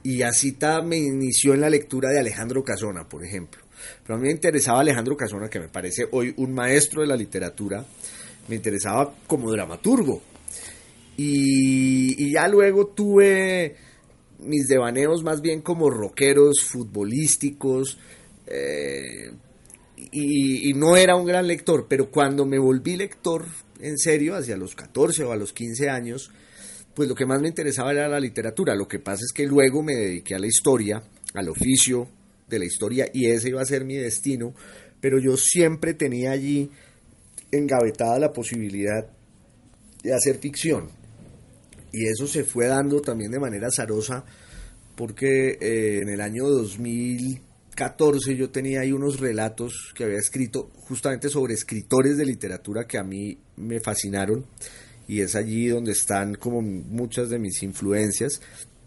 Y 0.02 0.22
Asita 0.22 0.82
me 0.82 0.96
inició 0.96 1.54
en 1.54 1.60
la 1.60 1.70
lectura 1.70 2.10
de 2.10 2.20
Alejandro 2.20 2.64
Casona, 2.64 3.08
por 3.08 3.24
ejemplo. 3.24 3.63
Pero 4.02 4.16
a 4.16 4.18
mí 4.18 4.26
me 4.26 4.32
interesaba 4.32 4.80
Alejandro 4.80 5.16
Casona, 5.16 5.48
que 5.48 5.60
me 5.60 5.68
parece 5.68 6.06
hoy 6.10 6.34
un 6.36 6.52
maestro 6.52 7.02
de 7.02 7.08
la 7.08 7.16
literatura, 7.16 7.84
me 8.48 8.56
interesaba 8.56 9.14
como 9.26 9.50
dramaturgo. 9.50 10.22
Y, 11.16 12.32
ya 12.32 12.48
luego 12.48 12.88
tuve 12.88 13.76
mis 14.40 14.66
devaneos 14.66 15.22
más 15.22 15.40
bien 15.40 15.62
como 15.62 15.88
rockeros, 15.90 16.62
futbolísticos, 16.62 17.98
eh, 18.46 19.32
y, 20.10 20.72
no 20.74 20.96
era 20.96 21.16
un 21.16 21.26
gran 21.26 21.46
lector, 21.46 21.86
pero 21.88 22.10
cuando 22.10 22.44
me 22.44 22.58
volví 22.58 22.96
lector 22.96 23.46
en 23.80 23.98
serio, 23.98 24.34
hacia 24.34 24.56
los 24.56 24.74
14 24.74 25.24
o 25.24 25.32
a 25.32 25.36
los 25.36 25.52
15 25.52 25.90
años, 25.90 26.30
pues 26.94 27.08
lo 27.08 27.14
que 27.14 27.26
más 27.26 27.40
me 27.40 27.48
interesaba 27.48 27.92
era 27.92 28.08
la 28.08 28.20
literatura. 28.20 28.74
Lo 28.74 28.88
que 28.88 28.98
pasa 28.98 29.22
es 29.24 29.32
que 29.32 29.46
luego 29.46 29.82
me 29.82 29.94
dediqué 29.94 30.34
a 30.34 30.38
la 30.38 30.46
historia, 30.46 31.02
al 31.34 31.48
oficio 31.48 32.08
de 32.54 32.60
la 32.60 32.64
historia, 32.64 33.06
y 33.12 33.26
ese 33.26 33.50
iba 33.50 33.60
a 33.60 33.66
ser 33.66 33.84
mi 33.84 33.96
destino, 33.96 34.54
pero 35.00 35.18
yo 35.18 35.36
siempre 35.36 35.94
tenía 35.94 36.30
allí 36.30 36.70
engavetada 37.52 38.18
la 38.18 38.32
posibilidad 38.32 39.06
de 40.02 40.14
hacer 40.14 40.38
ficción. 40.38 40.88
Y 41.92 42.06
eso 42.08 42.26
se 42.26 42.44
fue 42.44 42.66
dando 42.66 43.00
también 43.00 43.30
de 43.30 43.38
manera 43.38 43.68
azarosa, 43.68 44.24
porque 44.96 45.58
eh, 45.60 46.00
en 46.02 46.08
el 46.08 46.20
año 46.20 46.48
2014 46.48 48.36
yo 48.36 48.50
tenía 48.50 48.80
ahí 48.80 48.92
unos 48.92 49.20
relatos 49.20 49.92
que 49.94 50.04
había 50.04 50.18
escrito 50.18 50.70
justamente 50.88 51.28
sobre 51.28 51.54
escritores 51.54 52.16
de 52.16 52.26
literatura 52.26 52.86
que 52.86 52.98
a 52.98 53.04
mí 53.04 53.38
me 53.56 53.80
fascinaron 53.80 54.46
y 55.06 55.20
es 55.20 55.34
allí 55.34 55.68
donde 55.68 55.92
están 55.92 56.34
como 56.34 56.62
muchas 56.62 57.28
de 57.28 57.38
mis 57.38 57.62
influencias. 57.62 58.40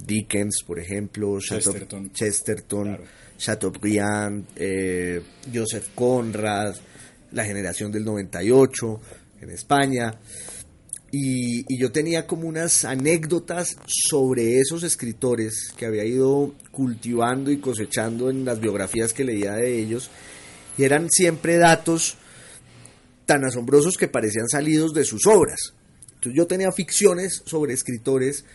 Dickens, 0.05 0.63
por 0.65 0.79
ejemplo, 0.79 1.39
Chesterton, 1.39 2.11
Chesterton 2.11 2.99
Chateaubriand, 3.37 4.45
eh, 4.55 5.21
Joseph 5.53 5.89
Conrad, 5.95 6.75
la 7.31 7.45
generación 7.45 7.91
del 7.91 8.03
98 8.03 9.01
en 9.41 9.49
España. 9.51 10.13
Y, 11.11 11.61
y, 11.73 11.79
yo 11.79 11.91
tenía 11.91 12.27
como 12.27 12.47
unas 12.47 12.83
anécdotas 12.83 13.77
sobre 13.85 14.59
esos 14.59 14.83
escritores 14.83 15.71
que 15.77 15.85
había 15.85 16.03
ido 16.03 16.53
cultivando 16.71 17.49
y 17.49 17.59
cosechando 17.59 18.29
en 18.29 18.43
las 18.43 18.59
biografías 18.59 19.13
que 19.13 19.23
leía 19.23 19.53
de 19.53 19.79
ellos. 19.79 20.09
Y 20.77 20.83
eran 20.83 21.09
siempre 21.09 21.57
datos 21.57 22.17
tan 23.27 23.45
asombrosos 23.45 23.97
que 23.97 24.07
parecían 24.07 24.47
salidos 24.49 24.93
de 24.93 25.03
sus 25.03 25.27
obras. 25.27 25.73
Entonces 26.15 26.33
yo 26.35 26.47
tenía 26.47 26.71
ficciones 26.71 27.43
sobre 27.45 27.73
escritores 27.73 28.45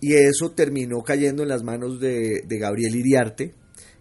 y 0.00 0.14
eso 0.14 0.52
terminó 0.52 1.02
cayendo 1.02 1.42
en 1.42 1.48
las 1.48 1.64
manos 1.64 1.98
de, 1.98 2.44
Gabriel 2.46 2.94
Iriarte, 2.94 3.54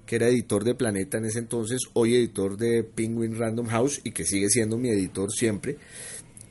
que 0.10 0.16
era 0.16 0.28
editor 0.28 0.64
de 0.64 0.74
Planeta 0.74 1.20
en 1.20 1.26
ese 1.26 1.38
entonces, 1.38 1.82
hoy 1.94 2.16
editor 2.16 2.58
de 2.58 2.84
Penguin 2.84 3.38
Random 3.38 3.68
House 3.68 4.02
y 4.04 4.12
que 4.12 4.26
sigue 4.26 4.50
siendo 4.50 4.76
mi 4.76 4.90
editor 4.90 5.32
siempre. 5.32 5.78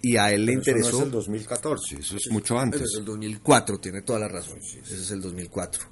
Y 0.00 0.16
a 0.16 0.30
él 0.30 0.46
le 0.46 0.52
interesó. 0.52 0.90
Eso 0.90 0.98
es 0.98 1.04
el 1.06 1.10
2014, 1.10 1.96
eso 1.96 2.16
es 2.18 2.30
mucho 2.30 2.56
antes. 2.56 2.82
Eso 2.82 2.90
es 2.92 2.98
el 3.00 3.04
2004, 3.06 3.80
tiene 3.80 4.02
toda 4.02 4.20
la 4.20 4.28
razón. 4.28 4.60
Ese 4.60 4.94
es 4.94 5.10
el 5.10 5.20
2004. 5.20 5.82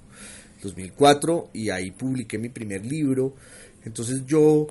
2004 0.62 1.50
y 1.54 1.70
ahí 1.70 1.90
publiqué 1.90 2.38
mi 2.38 2.50
primer 2.50 2.86
libro. 2.86 3.34
Entonces 3.84 4.24
yo 4.24 4.68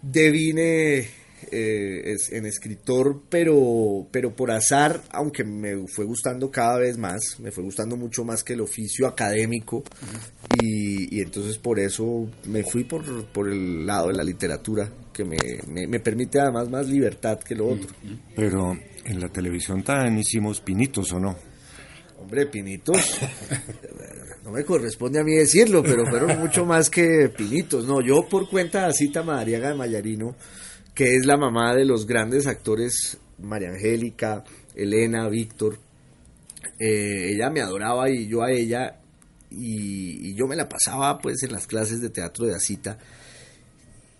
devine 0.00 1.10
eh, 1.50 2.02
es, 2.14 2.32
en 2.32 2.46
escritor, 2.46 3.22
pero, 3.28 4.06
pero 4.10 4.34
por 4.34 4.50
azar, 4.50 5.02
aunque 5.10 5.44
me 5.44 5.86
fue 5.86 6.04
gustando 6.04 6.50
cada 6.50 6.78
vez 6.78 6.98
más, 6.98 7.38
me 7.38 7.52
fue 7.52 7.62
gustando 7.62 7.96
mucho 7.96 8.24
más 8.24 8.42
que 8.42 8.54
el 8.54 8.60
oficio 8.60 9.06
académico, 9.06 9.84
y, 10.60 11.20
entonces 11.20 11.58
por 11.58 11.78
eso 11.78 12.28
me 12.46 12.62
fui 12.64 12.84
por, 12.84 13.24
por 13.26 13.48
el 13.48 13.86
lado 13.86 14.08
de 14.08 14.14
la 14.14 14.24
literatura, 14.24 14.90
que 15.12 15.24
me, 15.24 15.38
me, 15.86 16.00
permite 16.00 16.40
además 16.40 16.68
más 16.70 16.88
libertad 16.88 17.38
que 17.40 17.54
lo 17.54 17.68
otro. 17.68 17.88
Pero 18.36 18.76
en 19.04 19.20
la 19.20 19.28
televisión 19.28 19.82
también 19.82 20.18
hicimos 20.18 20.60
pinitos, 20.60 21.12
¿o 21.12 21.18
no? 21.18 21.36
Hombre, 22.20 22.46
pinitos. 22.46 23.18
no 24.44 24.50
me 24.50 24.64
corresponde 24.64 25.20
a 25.20 25.24
mí 25.24 25.34
decirlo, 25.34 25.82
pero 25.82 26.04
fueron 26.06 26.38
mucho 26.40 26.64
más 26.64 26.90
que 26.90 27.28
pinitos. 27.36 27.86
No, 27.86 28.00
yo 28.00 28.28
por 28.28 28.48
cuenta 28.48 28.86
de 28.86 28.92
Cita 28.92 29.22
Madariaga 29.22 29.70
de 29.70 29.74
Mayarino, 29.74 30.34
que 30.94 31.14
es 31.14 31.26
la 31.26 31.36
mamá 31.36 31.74
de 31.74 31.84
los 31.84 32.06
grandes 32.06 32.46
actores 32.46 33.18
María 33.38 33.70
Angélica, 33.70 34.44
Elena, 34.74 35.28
Víctor. 35.28 35.78
Eh, 36.78 37.32
ella 37.32 37.50
me 37.50 37.60
adoraba 37.60 38.10
y 38.10 38.28
yo 38.28 38.42
a 38.42 38.50
ella, 38.50 39.00
y, 39.50 40.34
yo 40.34 40.46
me 40.46 40.56
la 40.56 40.68
pasaba 40.68 41.18
pues 41.18 41.42
en 41.42 41.52
las 41.52 41.66
clases 41.66 42.00
de 42.00 42.10
teatro 42.10 42.46
de 42.46 42.54
Asita. 42.54 42.98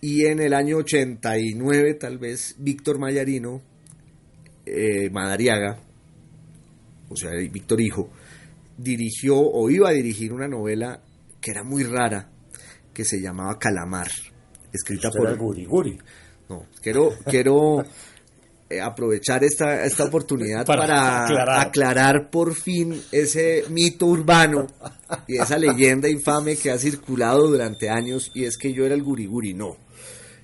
Y 0.00 0.26
en 0.26 0.40
el 0.40 0.54
año 0.54 0.76
89 0.78 1.94
tal 1.94 2.18
vez 2.18 2.54
Víctor 2.58 2.98
Mayarino, 2.98 3.60
eh, 4.64 5.10
Madariaga, 5.10 5.78
o 7.08 7.16
sea, 7.16 7.30
Víctor 7.32 7.80
Hijo, 7.80 8.10
dirigió 8.76 9.38
o 9.38 9.68
iba 9.70 9.88
a 9.88 9.92
dirigir 9.92 10.32
una 10.32 10.46
novela 10.46 11.02
que 11.40 11.50
era 11.50 11.64
muy 11.64 11.82
rara, 11.82 12.30
que 12.92 13.04
se 13.04 13.20
llamaba 13.20 13.58
Calamar, 13.58 14.10
escrita 14.72 15.10
por... 15.10 15.36
Guri 15.36 15.64
Guri. 15.64 15.98
No, 16.48 16.66
quiero, 16.80 17.10
quiero 17.26 17.84
aprovechar 18.82 19.44
esta, 19.44 19.84
esta 19.84 20.04
oportunidad 20.04 20.66
para, 20.66 21.60
aclarar. 21.60 22.30
por 22.30 22.54
fin 22.54 23.00
ese 23.12 23.64
mito 23.70 24.06
urbano 24.06 24.66
y 25.26 25.38
esa 25.38 25.58
leyenda 25.58 26.08
infame 26.08 26.56
que 26.56 26.70
ha 26.70 26.78
circulado 26.78 27.48
durante 27.48 27.88
años 27.88 28.30
y 28.34 28.44
es 28.44 28.58
que 28.58 28.72
yo 28.72 28.84
era 28.84 28.94
el 28.94 29.02
guriguri. 29.02 29.54
No, 29.54 29.76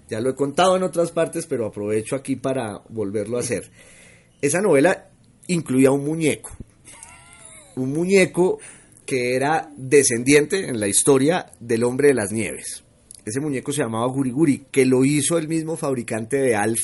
ya 0.08 0.20
lo 0.20 0.30
he 0.30 0.34
contado 0.34 0.76
en 0.76 0.82
otras 0.82 1.10
partes, 1.10 1.46
pero 1.46 1.66
aprovecho 1.66 2.16
aquí 2.16 2.36
para 2.36 2.80
volverlo 2.88 3.36
a 3.36 3.40
hacer. 3.40 3.70
Esa 4.40 4.60
novela 4.60 5.10
incluía 5.46 5.90
un 5.90 6.04
muñeco, 6.04 6.50
un 7.76 7.92
muñeco 7.92 8.58
que 9.06 9.34
era 9.34 9.70
descendiente 9.76 10.68
en 10.68 10.80
la 10.80 10.88
historia 10.88 11.46
del 11.60 11.84
hombre 11.84 12.08
de 12.08 12.14
las 12.14 12.32
nieves. 12.32 12.84
Ese 13.24 13.40
muñeco 13.40 13.72
se 13.72 13.82
llamaba 13.82 14.06
Guriguri, 14.06 14.66
que 14.70 14.84
lo 14.84 15.04
hizo 15.04 15.38
el 15.38 15.48
mismo 15.48 15.76
fabricante 15.76 16.36
de 16.36 16.56
Alf, 16.56 16.80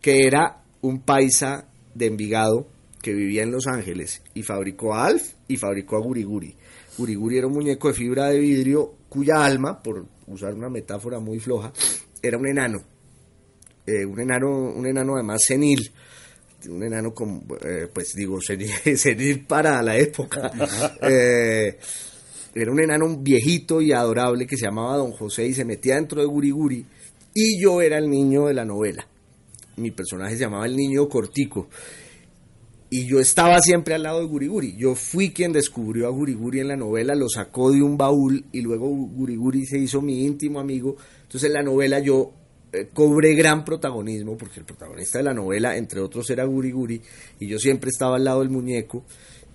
que 0.00 0.26
era 0.26 0.61
un 0.82 1.00
paisa 1.00 1.68
de 1.94 2.06
Envigado 2.06 2.68
que 3.00 3.12
vivía 3.12 3.42
en 3.42 3.50
Los 3.50 3.66
Ángeles 3.66 4.22
y 4.34 4.42
fabricó 4.42 4.94
a 4.94 5.06
Alf 5.06 5.32
y 5.48 5.56
fabricó 5.56 5.96
a 5.96 6.00
Guriguri. 6.00 6.54
Guriguri 6.96 7.38
era 7.38 7.46
un 7.46 7.54
muñeco 7.54 7.88
de 7.88 7.94
fibra 7.94 8.28
de 8.28 8.38
vidrio 8.38 8.94
cuya 9.08 9.44
alma, 9.44 9.82
por 9.82 10.06
usar 10.26 10.54
una 10.54 10.68
metáfora 10.68 11.18
muy 11.18 11.40
floja, 11.40 11.72
era 12.22 12.38
un 12.38 12.46
enano. 12.46 12.82
Eh, 13.86 14.06
un 14.06 14.20
enano, 14.20 14.48
un 14.48 14.86
enano 14.86 15.14
además 15.14 15.42
senil, 15.44 15.90
un 16.68 16.84
enano 16.84 17.12
con, 17.12 17.44
eh, 17.64 17.88
pues 17.92 18.14
digo, 18.14 18.40
senil, 18.40 18.70
senil, 18.96 19.44
para 19.44 19.82
la 19.82 19.96
época. 19.96 20.52
Eh, 21.02 21.78
era 22.54 22.70
un 22.70 22.80
enano 22.80 23.16
viejito 23.18 23.80
y 23.80 23.92
adorable 23.92 24.46
que 24.46 24.56
se 24.56 24.66
llamaba 24.66 24.98
Don 24.98 25.12
José 25.12 25.46
y 25.46 25.54
se 25.54 25.64
metía 25.64 25.96
dentro 25.96 26.20
de 26.20 26.26
Guriguri 26.26 26.84
y 27.34 27.60
yo 27.60 27.80
era 27.80 27.98
el 27.98 28.08
niño 28.08 28.46
de 28.46 28.54
la 28.54 28.64
novela. 28.64 29.06
Mi 29.76 29.90
personaje 29.90 30.34
se 30.34 30.42
llamaba 30.42 30.66
el 30.66 30.76
niño 30.76 31.08
cortico 31.08 31.68
y 32.92 33.06
yo 33.06 33.20
estaba 33.20 33.58
siempre 33.60 33.94
al 33.94 34.02
lado 34.02 34.20
de 34.20 34.26
Guriguri. 34.26 34.76
Yo 34.76 34.94
fui 34.94 35.32
quien 35.32 35.50
descubrió 35.50 36.06
a 36.06 36.10
Guriguri 36.10 36.60
en 36.60 36.68
la 36.68 36.76
novela, 36.76 37.14
lo 37.14 37.26
sacó 37.26 37.72
de 37.72 37.80
un 37.80 37.96
baúl 37.96 38.44
y 38.52 38.60
luego 38.60 38.86
Guriguri 38.86 39.64
se 39.64 39.78
hizo 39.78 40.02
mi 40.02 40.26
íntimo 40.26 40.60
amigo. 40.60 40.96
Entonces 41.22 41.44
en 41.44 41.54
la 41.54 41.62
novela 41.62 42.00
yo 42.00 42.32
eh, 42.70 42.90
cobré 42.92 43.34
gran 43.34 43.64
protagonismo 43.64 44.36
porque 44.36 44.60
el 44.60 44.66
protagonista 44.66 45.16
de 45.16 45.24
la 45.24 45.32
novela, 45.32 45.74
entre 45.78 46.00
otros, 46.00 46.28
era 46.28 46.44
Guriguri 46.44 47.00
y 47.40 47.48
yo 47.48 47.58
siempre 47.58 47.88
estaba 47.88 48.16
al 48.16 48.24
lado 48.24 48.40
del 48.40 48.50
muñeco 48.50 49.04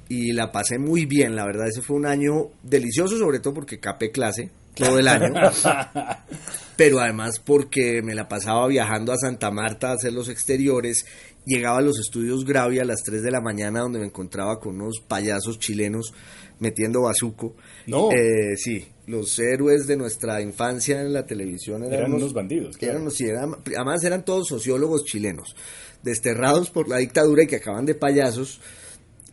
y 0.09 0.31
la 0.31 0.51
pasé 0.51 0.79
muy 0.79 1.05
bien, 1.05 1.35
la 1.35 1.45
verdad, 1.45 1.67
ese 1.67 1.83
fue 1.83 1.95
un 1.95 2.07
año 2.07 2.49
delicioso, 2.63 3.19
sobre 3.19 3.39
todo 3.39 3.53
porque 3.53 3.79
capé 3.79 4.09
clase 4.09 4.49
todo 4.73 4.97
el 4.97 5.07
año, 5.07 5.33
pero 6.77 6.99
además 6.99 7.39
porque 7.43 8.01
me 8.03 8.15
la 8.15 8.29
pasaba 8.29 8.67
viajando 8.67 9.11
a 9.11 9.17
Santa 9.17 9.51
Marta 9.51 9.89
a 9.89 9.93
hacer 9.93 10.13
los 10.13 10.29
exteriores, 10.29 11.05
llegaba 11.45 11.79
a 11.79 11.81
los 11.81 11.99
estudios 11.99 12.45
Gravia 12.45 12.83
a 12.83 12.85
las 12.85 13.01
3 13.03 13.23
de 13.23 13.31
la 13.31 13.41
mañana 13.41 13.81
donde 13.81 13.99
me 13.99 14.05
encontraba 14.05 14.59
con 14.59 14.79
unos 14.79 15.01
payasos 15.05 15.59
chilenos 15.59 16.13
metiendo 16.59 17.01
bazuco. 17.01 17.55
No. 17.87 18.11
Eh, 18.11 18.55
sí, 18.57 18.85
los 19.07 19.37
héroes 19.39 19.87
de 19.87 19.97
nuestra 19.97 20.41
infancia 20.41 21.01
en 21.01 21.13
la 21.13 21.25
televisión 21.25 21.83
eran, 21.83 22.13
unos, 22.13 22.33
bandidos. 22.33 22.75
Eran, 22.81 23.09
sí, 23.09 23.25
además 23.29 24.03
eran 24.03 24.23
todos 24.23 24.47
sociólogos 24.47 25.03
chilenos, 25.05 25.55
desterrados 26.03 26.69
por 26.69 26.87
la 26.87 26.97
dictadura 26.97 27.43
y 27.43 27.47
que 27.47 27.57
acaban 27.57 27.85
de 27.85 27.95
payasos 27.95 28.61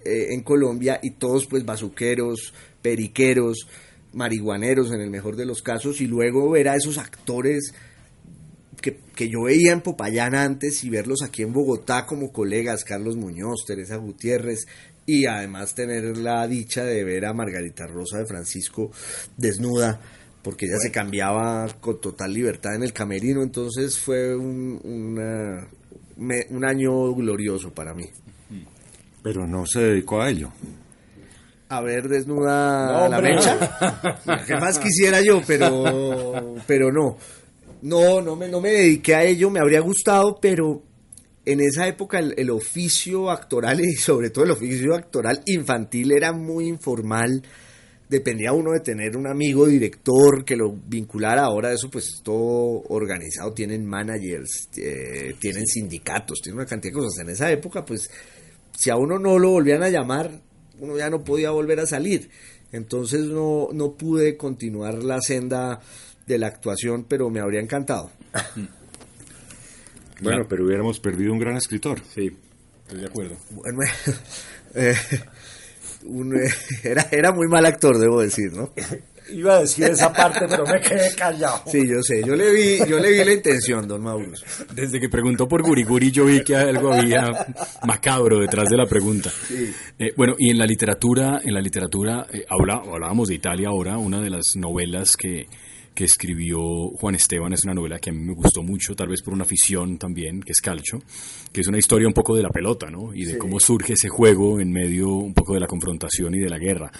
eh, 0.04 0.28
en 0.33 0.42
Colombia 0.42 1.00
y 1.02 1.12
todos 1.12 1.46
pues 1.46 1.64
bazuqueros, 1.64 2.54
periqueros, 2.80 3.66
marihuaneros 4.14 4.92
en 4.92 5.00
el 5.00 5.11
mejor 5.11 5.37
de 5.37 5.46
los 5.46 5.62
casos 5.62 6.00
y 6.00 6.07
luego 6.07 6.50
ver 6.50 6.68
a 6.68 6.77
esos 6.77 6.98
actores 6.98 7.74
que, 8.81 8.98
que, 9.14 9.29
yo 9.29 9.42
veía 9.44 9.72
en 9.72 9.81
Popayán 9.81 10.35
antes 10.35 10.85
y 10.85 10.90
verlos 10.90 11.22
aquí 11.22 11.42
en 11.42 11.53
Bogotá 11.53 12.07
como 12.07 12.33
colegas, 12.33 12.85
Carlos 12.85 13.16
Muñoz, 13.16 13.64
Teresa 13.66 13.96
Gutiérrez 13.96 14.66
y 15.07 15.27
además 15.27 15.74
tener 15.74 16.16
la 16.18 16.46
dicha 16.46 16.85
de 16.85 17.05
ver 17.05 17.27
a 17.27 17.33
Margarita 17.33 17.87
Rosa 17.87 18.18
de 18.18 18.27
Francisco 18.27 18.90
desnuda 19.37 20.00
porque 20.44 20.66
ella 20.66 20.79
se 20.79 20.92
cambiaba 20.92 21.66
con 21.81 22.00
total 22.00 22.33
libertad 22.33 22.74
en 22.74 22.83
el 22.83 22.92
camerino, 22.92 23.42
entonces 23.42 23.98
fue 23.98 24.37
un, 24.37 24.79
un 26.16 26.64
año 26.64 27.14
glorioso 27.14 27.72
para 27.72 27.94
mí. 27.94 28.05
Pero 29.22 29.46
no 29.46 29.64
se 29.64 29.81
dedicó 29.81 30.20
a 30.20 30.29
ello. 30.29 30.53
A 31.68 31.81
ver, 31.81 32.09
desnuda 32.09 33.09
la 33.09 33.20
mecha. 33.20 33.59
¿Qué 34.46 34.55
más 34.57 34.79
quisiera 34.79 35.20
yo? 35.22 35.40
Pero, 35.46 36.57
pero 36.66 36.92
no. 36.92 37.16
No, 37.83 38.20
no 38.20 38.37
me, 38.37 38.48
no 38.48 38.61
me 38.61 38.70
dediqué 38.70 39.14
a 39.14 39.24
ello, 39.24 39.50
me 39.50 39.61
habría 39.61 39.81
gustado, 39.81 40.38
pero 40.40 40.83
en 41.44 41.61
esa 41.61 41.87
época 41.87 42.18
el, 42.18 42.35
el, 42.38 42.48
oficio 42.50 43.31
actoral 43.31 43.81
y 43.81 43.92
sobre 43.92 44.31
todo 44.31 44.44
el 44.44 44.53
oficio 44.53 44.94
actoral 44.94 45.42
infantil 45.46 46.12
era 46.12 46.33
muy 46.33 46.66
informal. 46.66 47.42
Dependía 48.09 48.53
uno 48.53 48.72
de 48.72 48.81
tener 48.81 49.16
un 49.16 49.27
amigo 49.27 49.66
director 49.66 50.44
que 50.44 50.57
lo 50.57 50.72
vinculara. 50.72 51.42
Ahora 51.42 51.72
eso 51.72 51.90
pues 51.90 52.20
todo 52.22 52.83
organizado. 52.88 53.53
Tienen 53.53 53.85
managers, 53.85 54.68
eh, 54.77 55.35
tienen 55.38 55.66
sindicatos, 55.66 56.40
tienen 56.42 56.61
una 56.61 56.66
cantidad 56.66 56.92
de 56.92 57.00
cosas. 57.00 57.18
En 57.20 57.31
esa 57.31 57.50
época 57.50 57.85
pues 57.85 58.11
si 58.77 58.90
a 58.90 58.96
uno 58.96 59.18
no 59.18 59.38
lo 59.38 59.50
volvían 59.50 59.83
a 59.83 59.90
llamar, 59.90 60.31
uno 60.81 60.97
ya 60.97 61.11
no 61.11 61.25
podía 61.25 61.51
volver 61.51 61.81
a 61.81 61.87
salir. 61.87 62.31
Entonces 62.73 63.27
no, 63.27 63.69
no 63.73 63.93
pude 63.95 64.37
continuar 64.37 65.03
la 65.03 65.21
senda 65.21 65.81
de 66.27 66.39
la 66.39 66.49
actuación, 66.49 67.05
pero 67.09 67.31
me 67.31 67.41
habría 67.41 67.61
encantado. 67.61 68.11
Bueno, 70.21 70.47
pero 70.49 70.65
hubiéramos 70.65 71.01
perdido 71.01 71.33
un 71.33 71.41
gran 71.41 71.57
escritor. 71.57 72.01
Sí, 72.15 72.31
estoy 72.85 73.01
de 73.01 73.07
acuerdo. 73.07 73.37
Bueno, 73.51 73.81
eh, 74.75 74.95
un, 76.05 76.35
eh, 76.37 76.51
era, 76.85 77.09
era 77.11 77.33
muy 77.33 77.49
mal 77.49 77.67
actor, 77.67 77.99
debo 77.99 78.21
decir, 78.21 78.53
¿no? 78.53 78.73
Iba 79.31 79.57
a 79.57 79.61
decir 79.61 79.85
esa 79.85 80.13
parte, 80.13 80.47
pero 80.49 80.67
me 80.67 80.81
quedé 80.81 81.15
callado. 81.15 81.63
Sí, 81.67 81.87
yo 81.89 82.03
sé, 82.03 82.23
yo 82.27 82.37
le 82.37 82.53
vi, 82.53 82.79
yo 82.87 82.99
le 82.99 83.11
vi 83.11 83.25
la 83.25 83.33
intención, 83.33 83.89
don 83.89 84.03
Mauro. 84.03 84.33
Desde 84.75 85.01
que 85.01 85.09
preguntó 85.09 85.49
por 85.49 85.63
Guriguri 85.63 86.11
yo 86.11 86.25
vi 86.27 86.43
que 86.45 86.57
algo 86.57 86.93
había 86.93 87.47
macabro 87.87 88.41
detrás 88.41 88.69
de 88.69 88.77
la 88.77 88.87
pregunta. 88.87 89.31
Sí. 89.49 89.73
Eh, 89.99 90.13
bueno, 90.17 90.35
y 90.39 90.51
en 90.51 90.59
la 90.59 90.67
literatura, 90.67 91.41
en 91.43 91.55
la 91.55 91.61
literatura 91.61 92.27
eh, 92.33 92.45
habla, 92.49 92.83
hablábamos 92.91 93.29
de 93.29 93.35
Italia 93.35 93.69
ahora, 93.69 93.97
una 93.97 94.21
de 94.21 94.31
las 94.31 94.45
novelas 94.57 95.13
que, 95.17 95.47
que 95.94 96.04
escribió 96.04 96.88
Juan 96.98 97.14
Esteban 97.14 97.52
es 97.52 97.64
una 97.64 97.74
novela 97.74 97.98
que 98.00 98.11
a 98.11 98.12
mí 98.12 98.18
me 98.20 98.35
gustó 98.35 98.62
mucho, 98.62 98.94
tal 98.96 99.09
vez 99.09 99.22
por 99.22 99.33
una 99.33 99.44
afición 99.44 99.96
también, 99.98 100.40
que 100.40 100.52
es 100.52 100.61
Calcho, 100.61 100.98
que 101.52 101.61
es 101.61 101.68
una 101.68 101.78
historia 101.78 102.09
un 102.09 102.14
poco 102.14 102.35
de 102.35 102.42
la 102.42 102.48
pelota, 102.50 102.90
¿no? 102.90 103.14
Y 103.14 103.24
de 103.24 103.33
Sí. 103.33 103.38
cómo 103.38 103.61
surge 103.61 103.92
ese 103.92 104.09
juego 104.09 104.61
en 104.61 104.72
medio 104.72 105.09
un 105.09 105.35
poco 105.35 105.54
de 105.54 105.61
la 105.61 105.66
confrontación 105.68 106.35
y 106.35 106.40
de 106.40 106.50
la 106.50 106.59
guerra. 106.59 106.90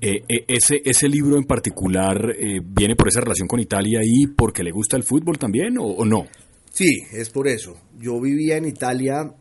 Eh, 0.00 0.22
eh, 0.28 0.44
ese, 0.46 0.80
ese 0.84 1.08
libro 1.08 1.36
en 1.38 1.44
particular 1.44 2.34
eh, 2.38 2.60
viene 2.64 2.94
por 2.96 3.08
esa 3.08 3.20
relación 3.20 3.48
con 3.48 3.58
Italia 3.60 4.00
y 4.04 4.26
porque 4.28 4.62
le 4.62 4.70
gusta 4.70 4.96
el 4.96 5.02
fútbol 5.02 5.38
también 5.38 5.76
o, 5.78 5.84
o 5.84 6.04
no. 6.04 6.26
Sí, 6.70 7.02
es 7.12 7.30
por 7.30 7.48
eso. 7.48 7.74
Yo 7.98 8.20
vivía 8.20 8.58
en 8.58 8.66
Italia, 8.66 9.32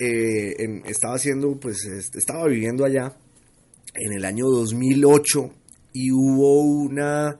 eh, 0.00 0.54
en- 0.58 0.82
estaba 0.86 1.14
haciendo, 1.14 1.58
pues, 1.60 1.84
est- 1.84 2.16
estaba 2.16 2.46
viviendo 2.48 2.84
allá 2.84 3.16
en 3.94 4.12
el 4.14 4.24
año 4.24 4.46
2008 4.46 5.50
y 5.92 6.10
hubo 6.12 6.62
una 6.62 7.38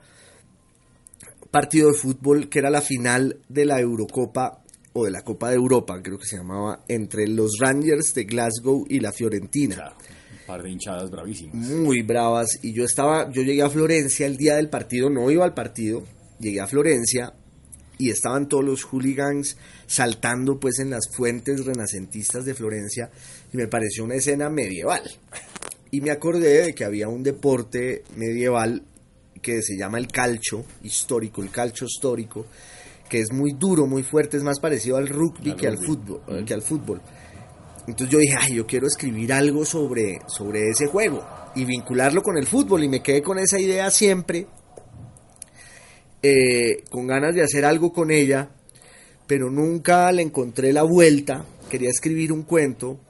partido 1.51 1.89
de 1.89 1.95
fútbol 1.95 2.49
que 2.49 2.59
era 2.59 2.71
la 2.71 2.81
final 2.81 3.39
de 3.49 3.65
la 3.65 3.81
Eurocopa 3.81 4.63
o 4.93 5.05
de 5.05 5.11
la 5.11 5.23
Copa 5.23 5.51
de 5.51 5.57
Europa, 5.57 6.01
creo 6.03 6.19
que 6.19 6.27
se 6.27 6.37
llamaba, 6.37 6.85
entre 6.89 7.29
los 7.29 7.59
Rangers 7.61 8.15
de 8.15 8.25
Glasgow 8.25 8.85
y 8.89 9.01
la 9.01 9.13
Fiorentina. 9.13 9.95
un 9.97 10.47
par 10.47 10.63
de 10.63 10.71
hinchadas 10.71 11.11
bravísimas. 11.11 11.55
muy 11.55 12.03
bravas 12.03 12.59
y 12.63 12.73
yo 12.73 12.85
estaba, 12.85 13.31
yo 13.31 13.43
llegué 13.43 13.63
a 13.63 13.71
Florencia 13.71 14.27
el 14.27 14.37
día 14.37 14.57
del 14.57 14.69
partido, 14.69 15.11
no 15.11 15.31
iba 15.31 15.45
al 15.45 15.55
partido, 15.55 16.03
llegué 16.41 16.61
a 16.61 16.67
Florencia 16.67 17.33
y 17.99 18.11
estaban 18.11 18.49
todos 18.49 18.65
los 18.65 18.85
hooligans 18.85 19.57
saltando 19.87 20.59
pues 20.59 20.79
en 20.79 20.91
las 20.91 21.09
fuentes 21.15 21.65
renacentistas 21.65 22.45
de 22.45 22.55
Florencia 22.55 23.11
y 23.53 23.57
me 23.57 23.67
pareció 23.67 24.05
una 24.05 24.15
escena 24.15 24.49
medieval. 24.49 25.03
Y 25.91 26.01
me 26.01 26.11
acordé 26.11 26.67
de 26.67 26.75
que 26.75 26.85
había 26.85 27.09
un 27.09 27.23
deporte 27.23 28.05
medieval 28.15 28.83
que 29.41 29.63
se 29.63 29.77
llama 29.77 29.99
el 29.99 30.09
calcho 30.09 30.65
histórico, 30.83 31.43
el 31.43 31.51
calcho 31.51 31.85
histórico, 31.85 32.47
que 33.09 33.21
es 33.21 33.33
muy 33.33 33.53
duro, 33.53 33.87
muy 33.87 34.03
fuerte, 34.03 34.37
es 34.37 34.43
más 34.43 34.61
parecido 34.61 34.97
al 34.97 35.09
rugby 35.09 35.55
que 35.55 35.67
al 35.67 35.79
fútbol, 35.79 36.23
eh, 36.29 36.45
que 36.47 36.55
al 36.55 36.63
fútbol. 36.63 37.01
Entonces 37.87 38.11
yo 38.11 38.19
dije, 38.19 38.37
ay, 38.39 38.55
yo 38.55 38.67
quiero 38.67 38.87
escribir 38.87 39.33
algo 39.33 39.65
sobre, 39.65 40.21
sobre 40.27 40.69
ese 40.69 40.87
juego 40.87 41.27
y 41.55 41.65
vincularlo 41.65 42.23
con 42.23 42.37
el 42.37 42.47
fútbol 42.47 42.85
y 42.85 42.89
me 42.89 43.03
quedé 43.03 43.23
con 43.23 43.39
esa 43.39 43.59
idea 43.59 43.91
siempre, 43.91 44.47
eh, 46.23 46.85
con 46.91 47.07
ganas 47.07 47.35
de 47.35 47.43
hacer 47.43 47.65
algo 47.65 47.93
con 47.93 48.11
ella, 48.11 48.51
pero 49.27 49.51
nunca 49.51 50.11
le 50.13 50.23
encontré 50.23 50.73
la 50.73 50.83
vuelta, 50.83 51.47
quería 51.71 51.89
escribir 51.89 52.33
un 52.33 52.43
cuento, 52.43 53.01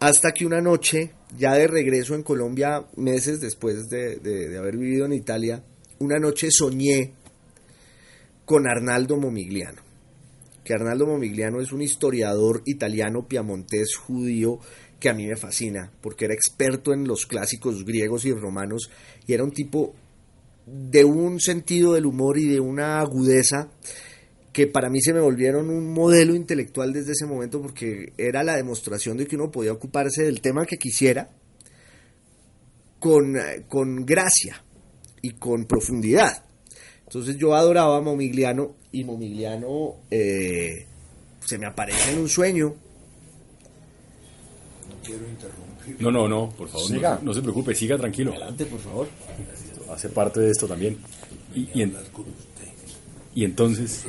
hasta 0.00 0.32
que 0.32 0.44
una 0.44 0.60
noche, 0.60 1.12
ya 1.36 1.54
de 1.54 1.66
regreso 1.66 2.14
en 2.14 2.22
Colombia, 2.22 2.84
meses 2.96 3.40
después 3.40 3.88
de, 3.88 4.16
de- 4.16 4.48
de 4.48 4.58
haber 4.58 4.76
vivido 4.76 5.06
en 5.06 5.12
Italia, 5.12 5.62
una 5.98 6.18
noche 6.18 6.48
soñé 6.50 7.12
con 8.44 8.66
Arnaldo 8.68 9.16
Momigliano. 9.16 9.82
Que 10.64 10.74
Arnaldo 10.74 11.06
Momigliano 11.06 11.60
es 11.60 11.72
un 11.72 11.82
historiador 11.82 12.62
italiano 12.64 13.26
piamontés 13.28 13.96
judío 13.96 14.58
que 14.98 15.08
a 15.10 15.14
mí 15.14 15.26
me 15.26 15.36
fascina, 15.36 15.92
porque 16.00 16.24
era 16.24 16.34
experto 16.34 16.92
en 16.94 17.06
los 17.06 17.26
clásicos 17.26 17.84
griegos 17.84 18.24
y 18.24 18.32
romanos 18.32 18.90
y 19.26 19.34
era 19.34 19.44
un 19.44 19.50
tipo 19.52 19.94
de 20.66 21.04
un 21.04 21.40
sentido 21.40 21.92
del 21.92 22.06
humor 22.06 22.38
y 22.38 22.48
de 22.48 22.60
una 22.60 23.00
agudeza 23.00 23.68
que 24.54 24.66
para 24.68 24.88
mí 24.88 25.02
se 25.02 25.12
me 25.12 25.20
volvieron 25.20 25.68
un 25.68 25.92
modelo 25.92 26.34
intelectual 26.34 26.92
desde 26.94 27.12
ese 27.12 27.26
momento 27.26 27.60
porque 27.60 28.12
era 28.16 28.42
la 28.44 28.54
demostración 28.56 29.16
de 29.18 29.26
que 29.26 29.34
uno 29.36 29.50
podía 29.50 29.72
ocuparse 29.72 30.22
del 30.22 30.40
tema 30.40 30.64
que 30.64 30.76
quisiera 30.78 31.28
con, 33.00 33.36
eh, 33.36 33.64
con 33.68 34.06
gracia 34.06 34.64
y 35.20 35.30
con 35.32 35.66
profundidad. 35.66 36.44
Entonces 37.02 37.36
yo 37.36 37.54
adoraba 37.54 37.96
a 37.98 38.00
Momigliano 38.00 38.76
y 38.92 39.02
Momigliano 39.04 39.96
eh, 40.10 40.86
se 41.44 41.58
me 41.58 41.66
aparece 41.66 42.12
en 42.12 42.20
un 42.20 42.28
sueño. 42.28 42.74
No, 45.98 46.10
no, 46.10 46.28
no, 46.28 46.50
por 46.56 46.68
favor, 46.68 46.88
no, 46.90 46.96
Siga. 46.96 47.18
se- 47.18 47.24
no 47.24 47.34
se 47.34 47.42
preocupe, 47.42 47.74
siga 47.74 47.98
tranquilo. 47.98 48.30
Adelante, 48.32 48.64
por 48.66 48.80
favor. 48.80 49.08
Hace 49.92 50.08
parte 50.08 50.40
de 50.40 50.50
esto 50.50 50.66
también. 50.66 50.96
Y, 51.54 51.68
y 51.74 51.82
en- 51.82 51.94
y 53.34 53.44
entonces, 53.44 54.04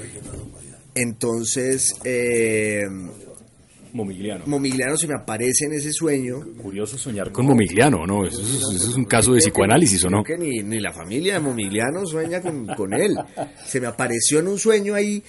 Entonces 0.94 1.96
eh, 2.04 2.82
Momigliano. 3.94 4.44
Momigliano 4.48 4.98
se 4.98 5.08
me 5.08 5.14
aparece 5.16 5.66
en 5.66 5.74
ese 5.74 5.92
sueño. 5.94 6.40
Curioso 6.62 6.98
soñar 6.98 7.32
con 7.32 7.46
Momigliano, 7.46 8.06
¿no? 8.06 8.26
Eso, 8.26 8.42
es- 8.42 8.76
eso 8.76 8.90
es 8.90 8.96
un 8.96 9.06
caso 9.06 9.34
de 9.34 9.40
psicoanálisis, 9.40 10.04
¿o 10.06 10.10
no? 10.10 10.24
Creo 10.24 10.38
que 10.38 10.46
ni, 10.46 10.64
ni 10.64 10.80
la 10.80 10.92
familia 10.94 11.36
de 11.36 11.40
Momigliano 11.40 12.06
sueña 12.06 12.42
con, 12.42 12.66
con 12.68 12.94
él. 12.94 13.16
Se 13.66 13.80
me 13.80 13.88
apareció 13.88 14.40
en 14.40 14.48
un 14.48 14.60
sueño 14.60 14.96
ahí 14.96 15.24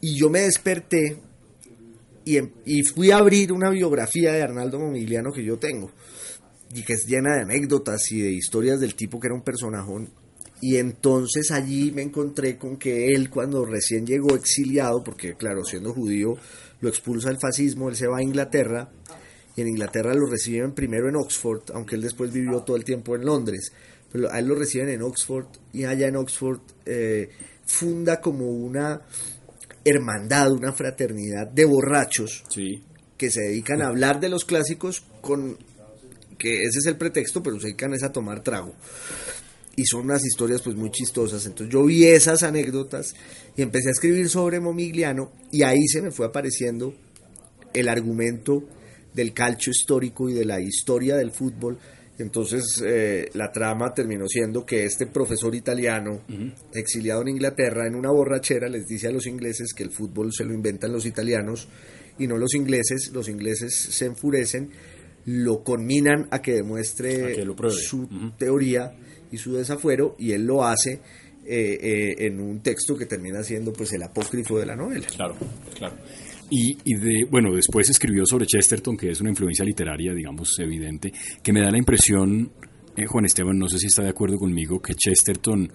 y 0.00 0.16
yo 0.18 0.30
me 0.30 0.40
desperté 0.40 1.18
y, 2.24 2.36
em- 2.36 2.50
y 2.64 2.82
fui 2.82 3.10
a 3.10 3.16
abrir 3.18 3.52
una 3.52 3.70
biografía 3.70 4.32
de 4.32 4.42
Arnaldo 4.42 4.78
Momigliano 4.78 5.32
que 5.32 5.44
yo 5.44 5.58
tengo 5.58 5.90
y 6.74 6.82
que 6.82 6.92
es 6.92 7.06
llena 7.06 7.34
de 7.36 7.42
anécdotas 7.42 8.10
y 8.12 8.20
de 8.20 8.30
historias 8.32 8.78
del 8.80 8.94
tipo 8.94 9.18
que 9.18 9.26
era 9.26 9.34
un 9.34 9.42
personajón. 9.42 10.10
Y 10.62 10.76
entonces 10.76 11.50
allí 11.50 11.90
me 11.90 12.02
encontré 12.02 12.58
con 12.58 12.76
que 12.76 13.06
él 13.14 13.30
cuando 13.30 13.64
recién 13.64 14.06
llegó 14.06 14.34
exiliado, 14.34 15.02
porque 15.02 15.34
claro, 15.34 15.64
siendo 15.64 15.92
judío 15.94 16.36
lo 16.80 16.88
expulsa 16.88 17.30
el 17.30 17.38
fascismo, 17.40 17.88
él 17.88 17.96
se 17.96 18.06
va 18.06 18.18
a 18.18 18.22
Inglaterra 18.22 18.90
y 19.56 19.62
en 19.62 19.68
Inglaterra 19.68 20.14
lo 20.14 20.26
reciben 20.26 20.72
primero 20.72 21.08
en 21.08 21.16
Oxford, 21.16 21.62
aunque 21.74 21.96
él 21.96 22.02
después 22.02 22.32
vivió 22.32 22.60
todo 22.60 22.76
el 22.76 22.84
tiempo 22.84 23.16
en 23.16 23.24
Londres, 23.24 23.72
pero 24.12 24.30
a 24.30 24.38
él 24.38 24.46
lo 24.46 24.54
reciben 24.54 24.88
en 24.90 25.02
Oxford 25.02 25.46
y 25.72 25.84
allá 25.84 26.08
en 26.08 26.16
Oxford 26.16 26.60
eh, 26.86 27.30
funda 27.66 28.20
como 28.20 28.46
una 28.46 29.00
hermandad, 29.84 30.52
una 30.52 30.72
fraternidad 30.72 31.46
de 31.48 31.64
borrachos 31.64 32.44
Sí. 32.50 32.82
que 33.16 33.30
se 33.30 33.40
dedican 33.42 33.82
a 33.82 33.88
hablar 33.88 34.20
de 34.20 34.28
los 34.28 34.44
clásicos 34.44 35.02
con 35.20 35.56
que 36.38 36.62
ese 36.62 36.78
es 36.78 36.86
el 36.86 36.96
pretexto, 36.96 37.42
pero 37.42 37.58
se 37.60 37.66
dedican 37.68 37.92
es 37.92 38.02
a 38.02 38.12
tomar 38.12 38.42
trago. 38.42 38.74
Y 39.76 39.84
son 39.86 40.02
unas 40.02 40.24
historias 40.24 40.62
pues 40.62 40.76
muy 40.76 40.90
chistosas. 40.90 41.46
Entonces 41.46 41.72
yo 41.72 41.84
vi 41.84 42.04
esas 42.04 42.42
anécdotas 42.42 43.14
y 43.56 43.62
empecé 43.62 43.88
a 43.88 43.92
escribir 43.92 44.28
sobre 44.28 44.60
Momigliano 44.60 45.32
y 45.50 45.62
ahí 45.62 45.86
se 45.86 46.02
me 46.02 46.10
fue 46.10 46.26
apareciendo 46.26 46.94
el 47.72 47.88
argumento 47.88 48.64
del 49.14 49.32
calcio 49.32 49.70
histórico 49.70 50.28
y 50.28 50.34
de 50.34 50.44
la 50.44 50.60
historia 50.60 51.16
del 51.16 51.30
fútbol. 51.30 51.78
Entonces 52.18 52.82
eh, 52.84 53.30
la 53.32 53.50
trama 53.50 53.94
terminó 53.94 54.26
siendo 54.28 54.66
que 54.66 54.84
este 54.84 55.06
profesor 55.06 55.54
italiano, 55.54 56.20
exiliado 56.74 57.22
en 57.22 57.28
Inglaterra, 57.28 57.86
en 57.86 57.94
una 57.94 58.10
borrachera 58.10 58.68
les 58.68 58.86
dice 58.86 59.08
a 59.08 59.12
los 59.12 59.26
ingleses 59.26 59.72
que 59.72 59.84
el 59.84 59.90
fútbol 59.90 60.30
se 60.32 60.44
lo 60.44 60.52
inventan 60.52 60.92
los 60.92 61.06
italianos 61.06 61.68
y 62.18 62.26
no 62.26 62.36
los 62.36 62.54
ingleses. 62.54 63.10
Los 63.14 63.28
ingleses 63.28 63.74
se 63.74 64.04
enfurecen, 64.04 64.70
lo 65.24 65.64
conminan 65.64 66.28
a 66.30 66.42
que 66.42 66.52
demuestre 66.52 67.24
A 67.24 67.34
que 67.34 67.70
su 67.70 68.06
teoría 68.38 68.94
y 69.30 69.38
su 69.38 69.54
desafuero 69.54 70.16
y 70.18 70.32
él 70.32 70.44
lo 70.44 70.64
hace 70.64 71.00
eh, 71.46 71.78
eh, 71.82 72.26
en 72.26 72.40
un 72.40 72.60
texto 72.60 72.96
que 72.96 73.06
termina 73.06 73.42
siendo 73.42 73.72
pues 73.72 73.92
el 73.92 74.02
apócrifo 74.02 74.58
de 74.58 74.66
la 74.66 74.76
novela. 74.76 75.06
Claro, 75.06 75.34
claro. 75.76 75.96
Y, 76.50 76.76
y 76.84 76.94
de, 76.96 77.24
bueno, 77.30 77.54
después 77.54 77.88
escribió 77.88 78.26
sobre 78.26 78.46
Chesterton, 78.46 78.96
que 78.96 79.10
es 79.10 79.20
una 79.20 79.30
influencia 79.30 79.64
literaria, 79.64 80.12
digamos, 80.12 80.58
evidente, 80.58 81.12
que 81.42 81.52
me 81.52 81.60
da 81.60 81.70
la 81.70 81.78
impresión, 81.78 82.52
eh, 82.96 83.06
Juan 83.06 83.24
Esteban, 83.24 83.58
no 83.58 83.68
sé 83.68 83.78
si 83.78 83.86
está 83.86 84.02
de 84.02 84.10
acuerdo 84.10 84.36
conmigo, 84.36 84.80
que 84.80 84.94
Chesterton 84.94 85.72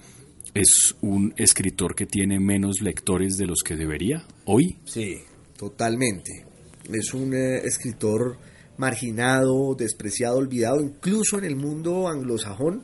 es 0.53 0.95
un 1.01 1.33
escritor 1.35 1.95
que 1.95 2.05
tiene 2.05 2.39
menos 2.39 2.81
lectores 2.81 3.37
de 3.37 3.47
los 3.47 3.61
que 3.63 3.75
debería 3.75 4.25
hoy. 4.45 4.77
Sí, 4.85 5.15
totalmente. 5.57 6.45
Es 6.93 7.13
un 7.13 7.33
escritor 7.33 8.37
marginado, 8.77 9.75
despreciado, 9.75 10.37
olvidado, 10.37 10.81
incluso 10.81 11.37
en 11.37 11.45
el 11.45 11.55
mundo 11.55 12.07
anglosajón 12.07 12.83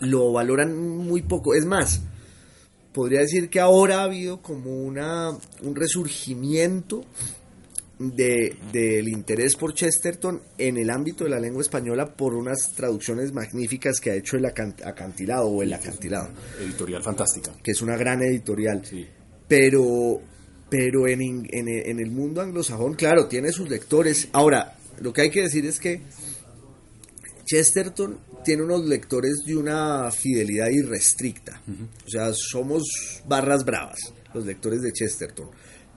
lo 0.00 0.32
valoran 0.32 0.76
muy 0.76 1.22
poco. 1.22 1.54
Es 1.54 1.64
más, 1.64 2.02
podría 2.92 3.20
decir 3.20 3.48
que 3.48 3.60
ahora 3.60 4.00
ha 4.00 4.04
habido 4.04 4.42
como 4.42 4.82
una, 4.82 5.30
un 5.62 5.76
resurgimiento 5.76 7.04
de, 7.98 8.56
del 8.72 9.08
interés 9.08 9.56
por 9.56 9.74
Chesterton 9.74 10.40
en 10.56 10.78
el 10.78 10.88
ámbito 10.88 11.24
de 11.24 11.30
la 11.30 11.38
lengua 11.38 11.62
española 11.62 12.14
por 12.14 12.34
unas 12.34 12.72
traducciones 12.74 13.32
magníficas 13.32 14.00
que 14.00 14.10
ha 14.10 14.14
hecho 14.14 14.38
el 14.38 14.46
acantilado 14.46 15.48
o 15.48 15.62
el 15.62 15.72
acantilado. 15.72 16.30
Editorial 16.60 17.02
fantástica. 17.02 17.52
Que 17.62 17.72
es 17.72 17.82
una 17.82 17.96
gran 17.96 18.22
editorial. 18.22 18.82
Pero, 19.46 20.20
pero 20.70 21.08
en, 21.08 21.20
en, 21.20 21.68
en 21.68 22.00
el 22.00 22.10
mundo 22.10 22.40
anglosajón, 22.40 22.94
claro, 22.94 23.26
tiene 23.28 23.52
sus 23.52 23.68
lectores. 23.68 24.28
Ahora, 24.32 24.78
lo 25.00 25.12
que 25.12 25.22
hay 25.22 25.30
que 25.30 25.42
decir 25.42 25.66
es 25.66 25.78
que 25.78 26.00
Chesterton 27.50 28.16
tiene 28.44 28.62
unos 28.62 28.86
lectores 28.86 29.42
de 29.44 29.56
una 29.56 30.08
fidelidad 30.12 30.68
irrestricta. 30.70 31.60
O 32.06 32.08
sea, 32.08 32.32
somos 32.32 32.84
barras 33.26 33.64
bravas, 33.64 33.98
los 34.32 34.46
lectores 34.46 34.82
de 34.82 34.92
Chesterton. 34.92 35.48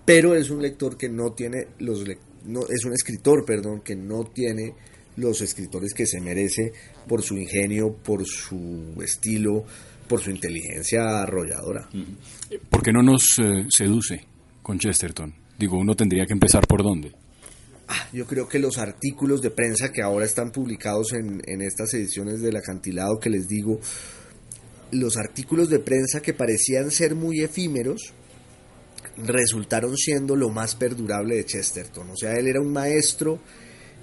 Pero 0.04 0.34
es 0.34 0.50
un 0.50 0.64
lector 0.64 0.98
que 0.98 1.10
no 1.10 1.34
tiene 1.34 1.68
los 1.78 2.04
no, 2.46 2.62
es 2.68 2.86
un 2.86 2.94
escritor, 2.94 3.46
perdón, 3.46 3.82
que 3.82 3.96
no 3.96 4.24
tiene 4.24 4.74
los 5.18 5.42
escritores 5.42 5.94
que 5.94 6.08
se 6.08 6.20
merece 6.20 6.74
por 7.08 7.22
su 7.22 7.38
ingenio, 7.38 7.98
por 8.04 8.26
su 8.26 8.96
estilo, 9.04 9.64
por 10.08 10.22
su 10.22 10.32
inteligencia 10.32 11.22
arrolladora. 11.22 11.88
¿Por 12.68 12.82
qué 12.82 12.92
no 12.92 13.04
nos 13.04 13.38
eh, 13.38 13.68
seduce 13.70 14.26
con 14.64 14.80
Chesterton? 14.80 15.32
Digo, 15.60 15.78
uno 15.78 15.96
tendría 15.96 16.26
que 16.26 16.34
empezar 16.34 16.66
por 16.66 16.82
dónde. 16.82 17.12
Ah, 17.88 18.08
yo 18.14 18.26
creo 18.26 18.48
que 18.48 18.60
los 18.60 18.78
artículos 18.78 19.42
de 19.42 19.52
prensa 19.52 19.92
que 19.92 20.02
ahora 20.02 20.26
están 20.26 20.52
publicados 20.52 21.14
en, 21.14 21.62
estas 21.62 21.94
ediciones 21.94 22.42
del 22.42 22.56
acantilado 22.56 23.20
que 23.20 23.30
les 23.30 23.48
digo, 23.48 23.80
los 24.92 25.18
artículos 25.18 25.70
de 25.70 25.80
prensa 25.80 26.22
que 26.22 26.34
parecían 26.34 26.92
ser 26.92 27.14
muy 27.14 27.42
efímeros, 27.42 28.14
resultaron 29.18 29.98
siendo 29.98 30.36
lo 30.36 30.50
más 30.50 30.76
perdurable 30.76 31.36
de 31.36 31.46
Chesterton. 31.46 32.10
O 32.10 32.16
sea, 32.16 32.34
él 32.34 32.48
era 32.48 32.62
un 32.62 32.72
maestro 32.72 33.40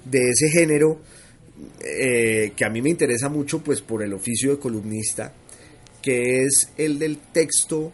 de 0.05 0.29
ese 0.29 0.49
género 0.49 1.01
eh, 1.79 2.53
que 2.55 2.65
a 2.65 2.69
mí 2.69 2.81
me 2.81 2.89
interesa 2.89 3.29
mucho 3.29 3.63
pues 3.63 3.81
por 3.81 4.03
el 4.03 4.13
oficio 4.13 4.51
de 4.51 4.59
columnista, 4.59 5.33
que 6.01 6.43
es 6.43 6.69
el 6.77 6.99
del 6.99 7.17
texto 7.17 7.91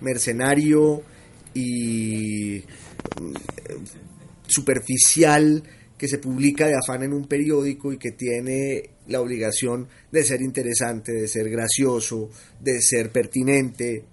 mercenario 0.00 1.02
y 1.54 2.62
superficial 4.46 5.62
que 5.98 6.08
se 6.08 6.18
publica 6.18 6.66
de 6.66 6.74
afán 6.74 7.02
en 7.02 7.12
un 7.12 7.26
periódico 7.26 7.92
y 7.92 7.98
que 7.98 8.12
tiene 8.12 8.90
la 9.08 9.20
obligación 9.20 9.88
de 10.10 10.24
ser 10.24 10.42
interesante, 10.42 11.12
de 11.12 11.28
ser 11.28 11.48
gracioso, 11.48 12.28
de 12.60 12.80
ser 12.80 13.10
pertinente. 13.10 14.04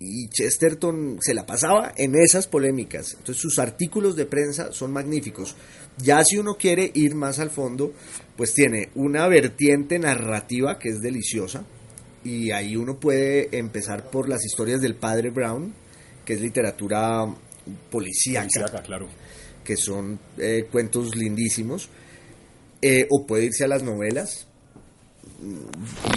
Y 0.00 0.28
Chesterton 0.28 1.18
se 1.20 1.34
la 1.34 1.44
pasaba 1.44 1.92
en 1.96 2.14
esas 2.14 2.46
polémicas. 2.46 3.14
Entonces 3.18 3.42
sus 3.42 3.58
artículos 3.58 4.16
de 4.16 4.26
prensa 4.26 4.72
son 4.72 4.92
magníficos. 4.92 5.56
Ya 5.98 6.24
si 6.24 6.38
uno 6.38 6.54
quiere 6.54 6.90
ir 6.94 7.14
más 7.14 7.40
al 7.40 7.50
fondo, 7.50 7.92
pues 8.36 8.54
tiene 8.54 8.90
una 8.94 9.26
vertiente 9.26 9.98
narrativa 9.98 10.78
que 10.78 10.90
es 10.90 11.00
deliciosa. 11.00 11.64
Y 12.24 12.52
ahí 12.52 12.76
uno 12.76 12.98
puede 12.98 13.56
empezar 13.56 14.10
por 14.10 14.28
las 14.28 14.44
historias 14.44 14.80
del 14.80 14.94
padre 14.94 15.30
Brown, 15.30 15.74
que 16.24 16.34
es 16.34 16.40
literatura 16.40 17.26
policíaca. 17.90 18.82
claro 18.82 19.08
que 19.68 19.76
son 19.76 20.18
eh, 20.38 20.66
cuentos 20.72 21.14
lindísimos, 21.14 21.90
eh, 22.80 23.06
o 23.10 23.26
puede 23.26 23.44
irse 23.44 23.64
a 23.64 23.68
las 23.68 23.82
novelas, 23.82 24.46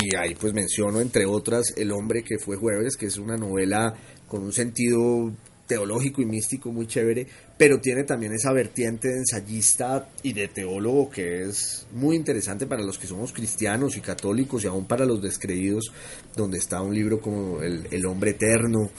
y 0.01 0.15
ahí 0.15 0.35
pues 0.35 0.53
menciono 0.53 1.01
entre 1.01 1.25
otras 1.25 1.73
El 1.75 1.91
hombre 1.91 2.23
que 2.23 2.39
fue 2.39 2.55
jueves, 2.55 2.95
que 2.95 3.07
es 3.07 3.17
una 3.17 3.35
novela 3.35 3.93
con 4.25 4.41
un 4.41 4.53
sentido 4.53 5.33
teológico 5.67 6.21
y 6.21 6.25
místico 6.25 6.71
muy 6.71 6.87
chévere, 6.87 7.27
pero 7.57 7.81
tiene 7.81 8.05
también 8.05 8.31
esa 8.31 8.53
vertiente 8.53 9.09
de 9.09 9.17
ensayista 9.17 10.07
y 10.23 10.31
de 10.31 10.47
teólogo 10.47 11.09
que 11.09 11.43
es 11.43 11.87
muy 11.91 12.15
interesante 12.15 12.65
para 12.67 12.83
los 12.83 12.97
que 12.97 13.07
somos 13.07 13.33
cristianos 13.33 13.97
y 13.97 14.01
católicos 14.01 14.63
y 14.63 14.67
aún 14.67 14.85
para 14.85 15.05
los 15.05 15.21
descreídos, 15.21 15.91
donde 16.37 16.57
está 16.57 16.81
un 16.81 16.95
libro 16.95 17.19
como 17.19 17.61
El, 17.61 17.85
el 17.91 18.05
hombre 18.05 18.31
eterno 18.31 18.89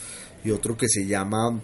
y 0.44 0.50
otro 0.50 0.76
que 0.76 0.88
se 0.88 1.06
llama 1.06 1.60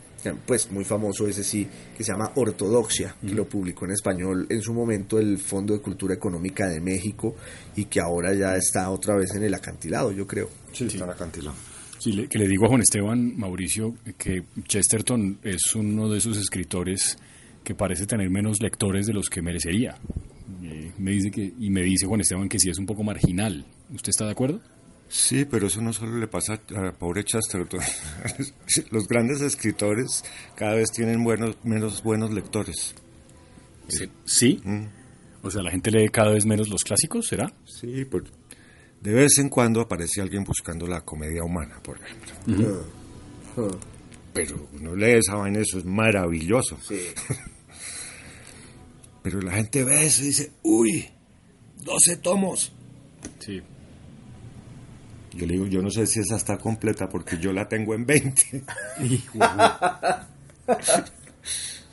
pues 0.47 0.71
muy 0.71 0.85
famoso 0.85 1.27
ese 1.27 1.45
sí, 1.45 1.67
que 1.97 2.03
se 2.03 2.13
llama 2.13 2.33
Ortodoxia, 2.35 3.15
que 3.21 3.35
lo 3.35 3.49
publicó 3.49 3.85
en 3.85 3.93
español 3.93 4.47
en 4.51 4.61
su 4.61 4.75
momento 4.75 5.19
el 5.19 5.39
Fondo 5.39 5.75
de 5.75 5.81
Cultura 5.81 6.15
Económica 6.15 6.69
de 6.69 6.81
México 6.81 7.37
y 7.77 7.85
que 7.85 8.01
ahora 8.01 8.35
ya 8.35 8.57
está 8.57 8.91
otra 8.91 9.17
vez 9.17 9.35
en 9.35 9.45
el 9.45 9.55
acantilado, 9.55 10.13
yo 10.13 10.27
creo. 10.27 10.51
Sí, 10.73 10.85
está 10.85 11.05
en 11.05 11.11
acantilado. 11.11 11.57
Sí, 11.99 12.27
que 12.29 12.39
le 12.39 12.47
digo 12.47 12.67
a 12.67 12.69
Juan 12.69 12.81
Esteban 12.81 13.37
Mauricio 13.37 13.95
que 14.17 14.45
Chesterton 14.65 15.39
es 15.43 15.75
uno 15.75 16.09
de 16.09 16.19
esos 16.19 16.37
escritores 16.37 17.19
que 17.65 17.75
parece 17.75 18.07
tener 18.07 18.31
menos 18.31 18.61
lectores 18.61 19.07
de 19.07 19.13
los 19.13 19.29
que 19.29 19.43
merecería. 19.43 19.99
Eh, 20.63 20.93
me 20.99 21.11
dice 21.13 21.31
que, 21.31 21.53
y 21.59 21.71
me 21.71 21.83
dice 21.83 22.07
Juan 22.07 22.21
Esteban 22.21 22.49
que 22.49 22.59
sí 22.59 22.71
es 22.71 22.79
un 22.79 22.87
poco 22.87 23.03
marginal. 23.03 23.67
¿Usted 23.91 24.11
está 24.11 24.27
de 24.27 24.33
acuerdo? 24.33 24.61
Sí, 25.09 25.47
pero 25.47 25.69
eso 25.69 25.81
no 25.81 25.93
solo 25.93 26.19
le 26.19 26.29
pasa 26.29 26.61
a 26.77 26.93
pobre 26.93 27.25
Chesterton. 27.25 27.81
Los 28.91 29.09
grandes 29.09 29.41
escritores 29.41 30.25
cada 30.55 30.75
vez 30.75 30.91
tienen 30.93 31.25
buenos, 31.25 31.57
menos 31.65 32.03
buenos 32.03 32.31
lectores. 32.33 32.95
¿Sí? 34.25 34.61
Mm. 34.65 34.87
O 35.43 35.51
sea, 35.51 35.63
la 35.63 35.71
gente 35.71 35.91
lee 35.91 36.09
cada 36.09 36.33
vez 36.33 36.45
menos 36.45 36.69
los 36.69 36.83
clásicos, 36.83 37.27
¿será? 37.27 37.51
Sí, 37.65 38.05
pues 38.05 38.25
de 39.01 39.13
vez 39.13 39.39
en 39.39 39.49
cuando 39.49 39.81
aparece 39.81 40.21
alguien 40.21 40.45
buscando 40.45 40.87
la 40.87 41.03
comedia 41.03 41.45
humana, 41.45 41.81
por 41.83 41.99
ejemplo. 42.01 42.85
Pero 44.33 44.69
uno 44.75 44.95
lee 44.95 45.19
esa 45.19 45.37
vaina, 45.37 45.61
eso 45.61 45.79
es 45.79 45.85
maravilloso. 45.85 46.77
Sí. 46.87 47.01
pero 49.23 49.41
la 49.41 49.53
gente 49.53 49.85
ve 49.85 50.05
eso 50.05 50.23
y 50.23 50.27
dice, 50.27 50.53
uy, 50.63 51.09
12 51.85 52.17
tomos. 52.19 52.73
Sí. 53.39 53.63
Yo 55.39 55.47
le 55.47 55.53
digo, 55.53 55.67
yo 55.67 55.81
no 55.81 55.89
sé 55.89 56.05
si 56.05 56.19
esa 56.19 56.35
está 56.35 56.59
completa 56.59 57.09
porque 57.09 57.39
yo 57.39 57.53
la 57.53 57.69
tengo 57.69 57.95
en 57.95 58.05
20. 58.05 58.65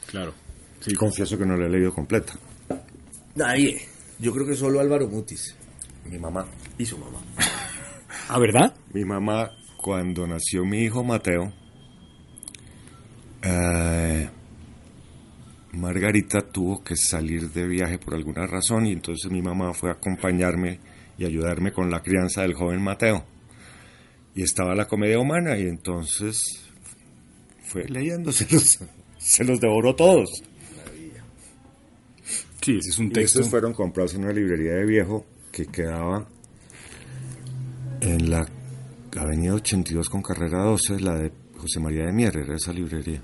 claro. 0.08 0.34
Sí. 0.80 0.96
Confieso 0.96 1.38
que 1.38 1.46
no 1.46 1.56
la 1.56 1.68
he 1.68 1.70
leído 1.70 1.94
completa. 1.94 2.34
Nadie. 3.36 3.82
Yo 4.18 4.34
creo 4.34 4.48
que 4.48 4.56
solo 4.56 4.80
Álvaro 4.80 5.08
Mutis. 5.08 5.56
Mi 6.10 6.18
mamá. 6.18 6.48
Y 6.80 6.88
su 6.88 6.98
mamá. 6.98 7.20
¿Ah, 8.30 8.40
verdad? 8.40 8.74
Mi 8.92 9.06
mamá, 9.06 9.52
cuando 9.78 10.26
nació 10.26 10.66
mi 10.66 10.80
hijo 10.80 11.04
Mateo, 11.04 11.54
eh, 13.44 14.28
Margarita 15.74 16.42
tuvo 16.42 16.84
que 16.84 16.96
salir 16.96 17.52
de 17.52 17.68
viaje 17.68 18.00
por 18.00 18.16
alguna 18.16 18.48
razón 18.48 18.88
y 18.88 18.94
entonces 18.94 19.32
mi 19.32 19.44
mamá 19.44 19.72
fue 19.76 19.92
a 19.92 19.94
acompañarme 19.94 20.80
y 21.20 21.26
ayudarme 21.26 21.72
con 21.72 21.92
la 21.92 22.02
crianza 22.02 22.42
del 22.42 22.56
joven 22.56 22.82
Mateo 22.82 23.35
y 24.36 24.44
estaba 24.44 24.76
la 24.76 24.86
comedia 24.86 25.18
humana 25.18 25.58
y 25.58 25.64
entonces 25.64 26.40
fue 27.64 27.86
leyéndoselos, 27.86 28.80
se 29.18 29.44
los 29.44 29.60
devoró 29.60 29.96
todos. 29.96 30.30
Sí, 32.62 32.78
ese 32.78 32.90
es 32.90 32.98
un 32.98 33.12
texto. 33.12 33.40
estos 33.40 33.50
fueron 33.50 33.74
comprados 33.74 34.16
en 34.16 34.24
una 34.24 34.34
librería 34.34 34.74
de 34.74 34.86
viejo 34.86 35.26
que 35.52 35.68
quedaba 35.68 36.28
en 38.02 38.30
la 38.30 38.48
avenida 39.16 39.54
82 39.54 40.10
con 40.10 40.22
carrera 40.22 40.64
12, 40.64 41.00
la 41.00 41.16
de 41.16 41.32
José 41.58 41.80
María 41.80 42.06
de 42.06 42.12
Mier, 42.12 42.36
era 42.36 42.56
esa 42.56 42.74
librería. 42.74 43.22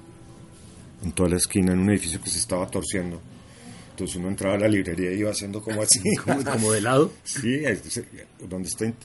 En 1.03 1.11
toda 1.11 1.29
la 1.29 1.37
esquina, 1.37 1.73
en 1.73 1.79
un 1.79 1.89
edificio 1.89 2.21
que 2.21 2.29
se 2.29 2.37
estaba 2.37 2.67
torciendo. 2.67 3.19
Entonces 3.91 4.15
uno 4.15 4.29
entraba 4.29 4.55
a 4.55 4.57
la 4.57 4.67
librería 4.67 5.11
y 5.11 5.19
iba 5.19 5.31
haciendo 5.31 5.61
como 5.61 5.81
así. 5.81 6.01
como, 6.25 6.71
de 6.71 6.81
lado. 6.81 7.13
Sí, 7.23 7.61
donde 8.47 8.67
están 8.67 8.95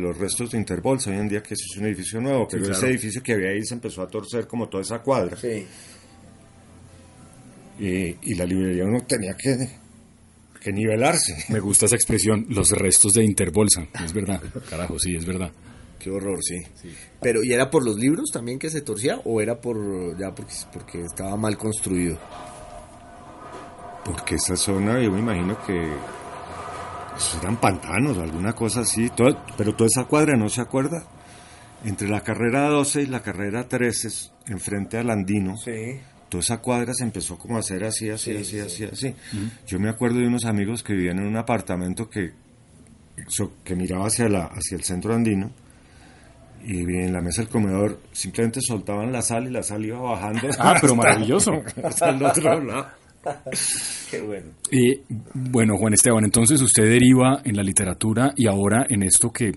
los 0.00 0.16
restos 0.16 0.52
de 0.52 0.58
Interbolsa 0.58 1.10
hoy 1.10 1.18
en 1.18 1.28
día, 1.28 1.42
que 1.42 1.54
eso 1.54 1.64
es 1.70 1.78
un 1.78 1.86
edificio 1.86 2.20
nuevo, 2.20 2.46
pero 2.48 2.70
ese 2.70 2.86
edificio 2.86 3.22
que 3.22 3.32
había 3.34 3.50
ahí 3.50 3.62
se 3.64 3.74
empezó 3.74 4.02
a 4.02 4.08
torcer 4.08 4.46
como 4.46 4.68
toda 4.68 4.82
esa 4.82 5.00
cuadra. 5.00 5.36
Sí. 5.36 5.66
Y, 7.78 8.34
la 8.34 8.46
librería 8.46 8.84
uno 8.84 9.04
tenía 9.04 9.34
que, 9.36 9.68
que 10.60 10.72
nivelarse. 10.72 11.44
Me 11.48 11.58
gusta 11.58 11.86
esa 11.86 11.96
expresión, 11.96 12.46
los 12.48 12.70
restos 12.70 13.14
de 13.14 13.24
Interbolsa. 13.24 13.86
Es 14.04 14.12
verdad, 14.12 14.40
carajo, 14.70 14.98
sí, 14.98 15.16
es 15.16 15.26
verdad. 15.26 15.50
Qué 15.98 16.10
horror, 16.10 16.38
sí. 16.42 16.56
Pero, 17.20 17.44
¿y 17.44 17.52
era 17.52 17.70
por 17.70 17.84
los 17.84 17.96
libros 17.96 18.30
también 18.32 18.58
que 18.58 18.70
se 18.70 18.80
torcía 18.80 19.20
o 19.24 19.40
era 19.40 19.60
por 19.60 20.18
ya 20.18 20.34
porque, 20.34 20.52
porque 20.72 21.02
estaba 21.02 21.36
mal 21.36 21.56
construido? 21.56 22.18
Porque 24.04 24.36
esa 24.36 24.56
zona 24.56 25.00
yo 25.00 25.10
me 25.12 25.20
imagino 25.20 25.56
que 25.66 25.92
eran 27.40 27.56
pantanos, 27.58 28.18
alguna 28.18 28.52
cosa 28.54 28.80
así, 28.80 29.10
pero 29.56 29.74
toda 29.74 29.88
esa 29.88 30.04
cuadra 30.04 30.36
no 30.36 30.48
se 30.48 30.60
acuerda, 30.60 31.04
entre 31.84 32.08
la 32.08 32.20
carrera 32.20 32.68
12 32.68 33.02
y 33.02 33.06
la 33.06 33.20
carrera 33.22 33.68
13, 33.68 34.08
enfrente 34.48 34.98
al 34.98 35.10
Andino, 35.10 35.56
Sí. 35.56 36.00
toda 36.28 36.40
esa 36.42 36.58
cuadra 36.58 36.94
se 36.94 37.04
empezó 37.04 37.36
como 37.38 37.56
a 37.56 37.60
hacer 37.60 37.84
así, 37.84 38.08
así, 38.10 38.36
así, 38.36 38.58
así, 38.60 38.84
así. 38.84 39.14
Yo 39.66 39.78
me 39.78 39.88
acuerdo 39.90 40.18
de 40.18 40.26
unos 40.26 40.44
amigos 40.46 40.82
que 40.82 40.94
vivían 40.94 41.18
en 41.18 41.26
un 41.26 41.36
apartamento 41.36 42.08
que, 42.08 42.32
que 43.64 43.76
miraba 43.76 44.06
hacia, 44.06 44.28
la, 44.28 44.44
hacia 44.46 44.76
el 44.76 44.82
centro 44.84 45.14
andino 45.14 45.50
y 46.64 46.78
en 46.80 47.12
la 47.12 47.20
mesa 47.20 47.42
del 47.42 47.50
comedor 47.50 48.00
simplemente 48.12 48.60
soltaban 48.62 49.10
la 49.12 49.20
sal 49.20 49.46
y 49.48 49.50
la 49.50 49.62
sal 49.62 49.84
iba 49.84 50.00
bajando. 50.00 50.48
Ah, 50.58 50.76
pero 50.80 50.94
maravilloso. 50.96 51.52
hasta 51.84 52.10
el 52.10 52.22
otro 52.24 52.60
lado. 52.62 52.86
Qué 54.10 54.20
bueno. 54.20 54.52
Eh, 54.70 55.02
bueno, 55.34 55.76
Juan 55.76 55.94
Esteban, 55.94 56.24
entonces 56.24 56.60
usted 56.60 56.84
deriva 56.84 57.40
en 57.44 57.56
la 57.56 57.62
literatura 57.62 58.32
y 58.36 58.46
ahora 58.46 58.86
en 58.88 59.02
esto 59.02 59.30
que, 59.32 59.52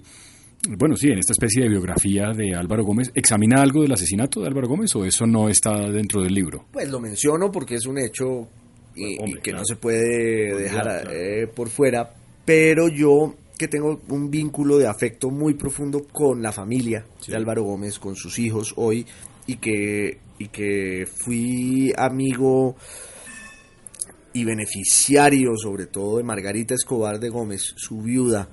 bueno, 0.77 0.95
sí, 0.95 1.07
en 1.07 1.19
esta 1.19 1.33
especie 1.33 1.63
de 1.63 1.69
biografía 1.69 2.31
de 2.31 2.55
Álvaro 2.55 2.83
Gómez, 2.83 3.11
¿examina 3.15 3.61
algo 3.61 3.81
del 3.81 3.91
asesinato 3.91 4.41
de 4.41 4.47
Álvaro 4.47 4.67
Gómez 4.67 4.95
o 4.95 5.05
eso 5.05 5.25
no 5.25 5.49
está 5.49 5.89
dentro 5.89 6.21
del 6.21 6.33
libro? 6.33 6.65
Pues 6.71 6.89
lo 6.89 6.99
menciono 6.99 7.51
porque 7.51 7.75
es 7.75 7.85
un 7.85 7.99
hecho 7.99 8.47
y, 8.95 9.17
Hombre, 9.19 9.31
y 9.31 9.33
que 9.35 9.51
claro. 9.51 9.59
no 9.59 9.65
se 9.65 9.75
puede 9.75 10.55
dejar 10.55 10.83
claro. 10.83 11.11
eh, 11.11 11.47
por 11.47 11.69
fuera, 11.69 12.13
pero 12.45 12.87
yo 12.87 13.35
que 13.57 13.67
tengo 13.67 14.01
un 14.09 14.29
vínculo 14.29 14.77
de 14.77 14.87
afecto 14.87 15.29
muy 15.29 15.53
profundo 15.53 16.05
con 16.11 16.41
la 16.41 16.51
familia 16.51 17.05
de 17.25 17.35
Álvaro 17.35 17.63
Gómez, 17.63 17.99
con 17.99 18.15
sus 18.15 18.37
hijos 18.39 18.73
hoy, 18.75 19.05
y 19.47 19.57
que, 19.57 20.19
y 20.39 20.47
que 20.49 21.05
fui 21.05 21.93
amigo 21.97 22.75
y 24.35 24.43
beneficiario 24.43 25.55
sobre 25.55 25.85
todo 25.87 26.17
de 26.17 26.23
Margarita 26.23 26.75
Escobar 26.75 27.21
de 27.21 27.29
Gómez, 27.29 27.73
su 27.77 28.01
viuda, 28.01 28.49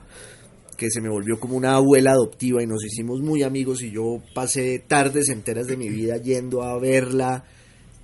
que 0.76 0.89
se 0.91 1.01
me 1.01 1.09
volvió 1.09 1.41
como 1.41 1.57
una 1.57 1.74
abuela 1.74 2.12
adoptiva 2.12 2.62
y 2.62 2.68
nos 2.68 2.85
hicimos 2.85 3.20
muy 3.20 3.43
amigos 3.43 3.83
y 3.83 3.91
yo 3.91 4.22
pasé 4.33 4.78
tardes 4.78 5.28
enteras 5.28 5.66
de 5.66 5.76
mi 5.76 5.89
vida 5.89 6.18
yendo 6.18 6.62
a 6.62 6.78
verla. 6.78 7.43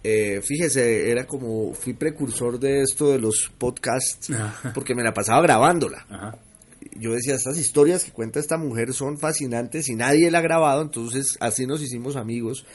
Eh, 0.03 0.41
fíjese, 0.43 1.09
era 1.09 1.25
como, 1.29 1.73
fui 1.73 1.93
precursor 1.93 2.59
de 2.59 2.83
esto 2.83 3.13
de 3.13 3.21
los 3.21 3.49
podcasts 3.57 4.29
porque 4.75 4.97
me 4.97 5.05
la 5.05 5.15
pasaba 5.15 5.41
grabándola. 5.43 6.05
Yo 6.97 7.13
decía, 7.13 7.37
estas 7.37 7.59
historias 7.59 8.03
que 8.03 8.11
cuenta 8.11 8.41
esta 8.41 8.59
mujer 8.59 8.93
son 8.93 9.19
fascinantes 9.19 9.89
y 9.89 9.95
nadie 9.95 10.33
la 10.33 10.39
ha 10.39 10.43
grabado, 10.43 10.83
entonces 10.83 11.37
así 11.39 11.65
nos 11.65 11.81
hicimos 11.81 12.17
amigos. 12.17 12.67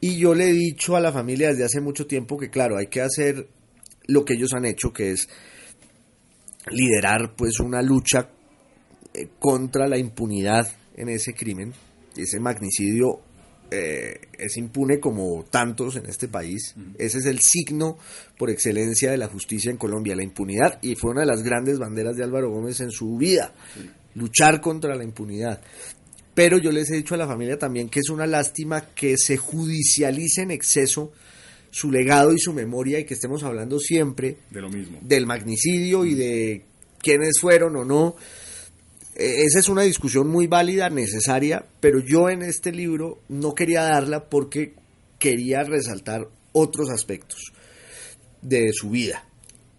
Y 0.00 0.16
yo 0.16 0.34
le 0.34 0.50
he 0.50 0.52
dicho 0.52 0.96
a 0.96 1.00
la 1.00 1.12
familia 1.12 1.50
desde 1.50 1.64
hace 1.64 1.80
mucho 1.80 2.08
tiempo 2.08 2.36
que 2.36 2.50
claro, 2.50 2.76
hay 2.76 2.88
que 2.88 3.02
hacer 3.02 3.46
lo 4.06 4.24
que 4.24 4.34
ellos 4.34 4.52
han 4.54 4.64
hecho, 4.64 4.92
que 4.92 5.12
es 5.12 5.28
liderar 6.70 7.34
pues 7.36 7.60
una 7.60 7.82
lucha 7.82 8.28
eh, 9.14 9.28
contra 9.38 9.88
la 9.88 9.98
impunidad 9.98 10.66
en 10.96 11.08
ese 11.08 11.34
crimen. 11.34 11.72
Ese 12.16 12.40
magnicidio 12.40 13.20
eh, 13.70 14.20
es 14.38 14.58
impune 14.58 15.00
como 15.00 15.44
tantos 15.44 15.96
en 15.96 16.06
este 16.06 16.28
país. 16.28 16.74
Ese 16.98 17.18
es 17.18 17.26
el 17.26 17.40
signo 17.40 17.96
por 18.36 18.50
excelencia 18.50 19.10
de 19.10 19.16
la 19.16 19.28
justicia 19.28 19.70
en 19.70 19.78
Colombia, 19.78 20.14
la 20.14 20.22
impunidad. 20.22 20.78
Y 20.82 20.94
fue 20.94 21.12
una 21.12 21.22
de 21.22 21.26
las 21.26 21.42
grandes 21.42 21.78
banderas 21.78 22.16
de 22.16 22.24
Álvaro 22.24 22.50
Gómez 22.50 22.80
en 22.80 22.90
su 22.90 23.16
vida, 23.16 23.54
luchar 24.14 24.60
contra 24.60 24.94
la 24.94 25.04
impunidad. 25.04 25.60
Pero 26.34 26.58
yo 26.58 26.70
les 26.70 26.90
he 26.90 26.96
dicho 26.96 27.14
a 27.14 27.18
la 27.18 27.26
familia 27.26 27.58
también 27.58 27.88
que 27.88 28.00
es 28.00 28.10
una 28.10 28.26
lástima 28.26 28.92
que 28.94 29.16
se 29.16 29.36
judicialice 29.36 30.42
en 30.42 30.50
exceso 30.50 31.12
su 31.72 31.90
legado 31.90 32.32
y 32.34 32.38
su 32.38 32.52
memoria 32.52 33.00
y 33.00 33.04
que 33.04 33.14
estemos 33.14 33.42
hablando 33.42 33.78
siempre 33.80 34.36
De 34.50 34.60
lo 34.60 34.68
mismo. 34.68 34.98
del 35.00 35.26
magnicidio 35.26 36.04
y 36.04 36.14
de 36.14 36.64
quiénes 37.00 37.40
fueron 37.40 37.74
o 37.76 37.84
no. 37.84 38.14
Eh, 39.14 39.42
Esa 39.46 39.58
es 39.58 39.68
una 39.68 39.82
discusión 39.82 40.28
muy 40.28 40.46
válida, 40.46 40.90
necesaria, 40.90 41.64
pero 41.80 41.98
yo 41.98 42.28
en 42.28 42.42
este 42.42 42.72
libro 42.72 43.18
no 43.28 43.54
quería 43.54 43.82
darla 43.84 44.28
porque 44.28 44.74
quería 45.18 45.64
resaltar 45.64 46.28
otros 46.52 46.90
aspectos 46.90 47.52
de 48.42 48.70
su 48.74 48.90
vida 48.90 49.24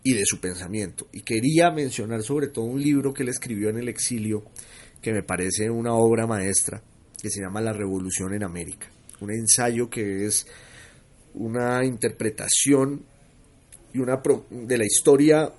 y 0.03 0.13
de 0.13 0.25
su 0.25 0.39
pensamiento. 0.39 1.07
Y 1.13 1.21
quería 1.21 1.69
mencionar 1.71 2.23
sobre 2.23 2.47
todo 2.47 2.65
un 2.65 2.81
libro 2.81 3.13
que 3.13 3.21
él 3.23 3.29
escribió 3.29 3.69
en 3.69 3.77
el 3.77 3.87
exilio, 3.87 4.43
que 5.01 5.13
me 5.13 5.21
parece 5.21 5.69
una 5.69 5.93
obra 5.93 6.25
maestra, 6.25 6.81
que 7.21 7.29
se 7.29 7.41
llama 7.41 7.61
La 7.61 7.71
Revolución 7.73 8.33
en 8.33 8.43
América. 8.43 8.87
Un 9.21 9.31
ensayo 9.31 9.89
que 9.89 10.25
es 10.25 10.47
una 11.35 11.85
interpretación 11.85 13.03
y 13.93 13.99
una 13.99 14.21
de 14.49 14.77
la 14.77 14.85
historia 14.85 15.51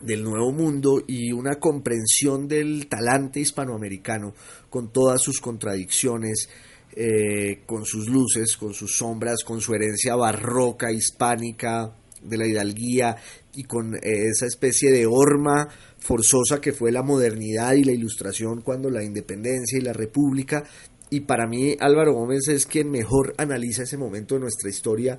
del 0.00 0.22
nuevo 0.22 0.52
mundo 0.52 1.02
y 1.06 1.32
una 1.32 1.56
comprensión 1.56 2.46
del 2.46 2.86
talante 2.88 3.40
hispanoamericano 3.40 4.34
con 4.70 4.92
todas 4.92 5.20
sus 5.20 5.40
contradicciones, 5.40 6.48
eh, 6.94 7.62
con 7.66 7.84
sus 7.84 8.08
luces, 8.08 8.56
con 8.56 8.74
sus 8.74 8.96
sombras, 8.96 9.42
con 9.44 9.60
su 9.60 9.74
herencia 9.74 10.14
barroca, 10.14 10.92
hispánica, 10.92 11.92
de 12.22 12.36
la 12.36 12.46
hidalguía 12.46 13.16
y 13.54 13.64
con 13.64 13.94
eh, 13.94 14.00
esa 14.02 14.46
especie 14.46 14.90
de 14.90 15.06
horma 15.06 15.68
forzosa 15.98 16.60
que 16.60 16.72
fue 16.72 16.92
la 16.92 17.02
modernidad 17.02 17.74
y 17.74 17.84
la 17.84 17.92
ilustración 17.92 18.62
cuando 18.62 18.90
la 18.90 19.04
independencia 19.04 19.78
y 19.78 19.82
la 19.82 19.92
república. 19.92 20.64
Y 21.10 21.20
para 21.20 21.46
mí 21.46 21.76
Álvaro 21.80 22.12
Gómez 22.12 22.48
es 22.48 22.66
quien 22.66 22.90
mejor 22.90 23.34
analiza 23.38 23.84
ese 23.84 23.96
momento 23.96 24.34
de 24.34 24.42
nuestra 24.42 24.68
historia 24.68 25.18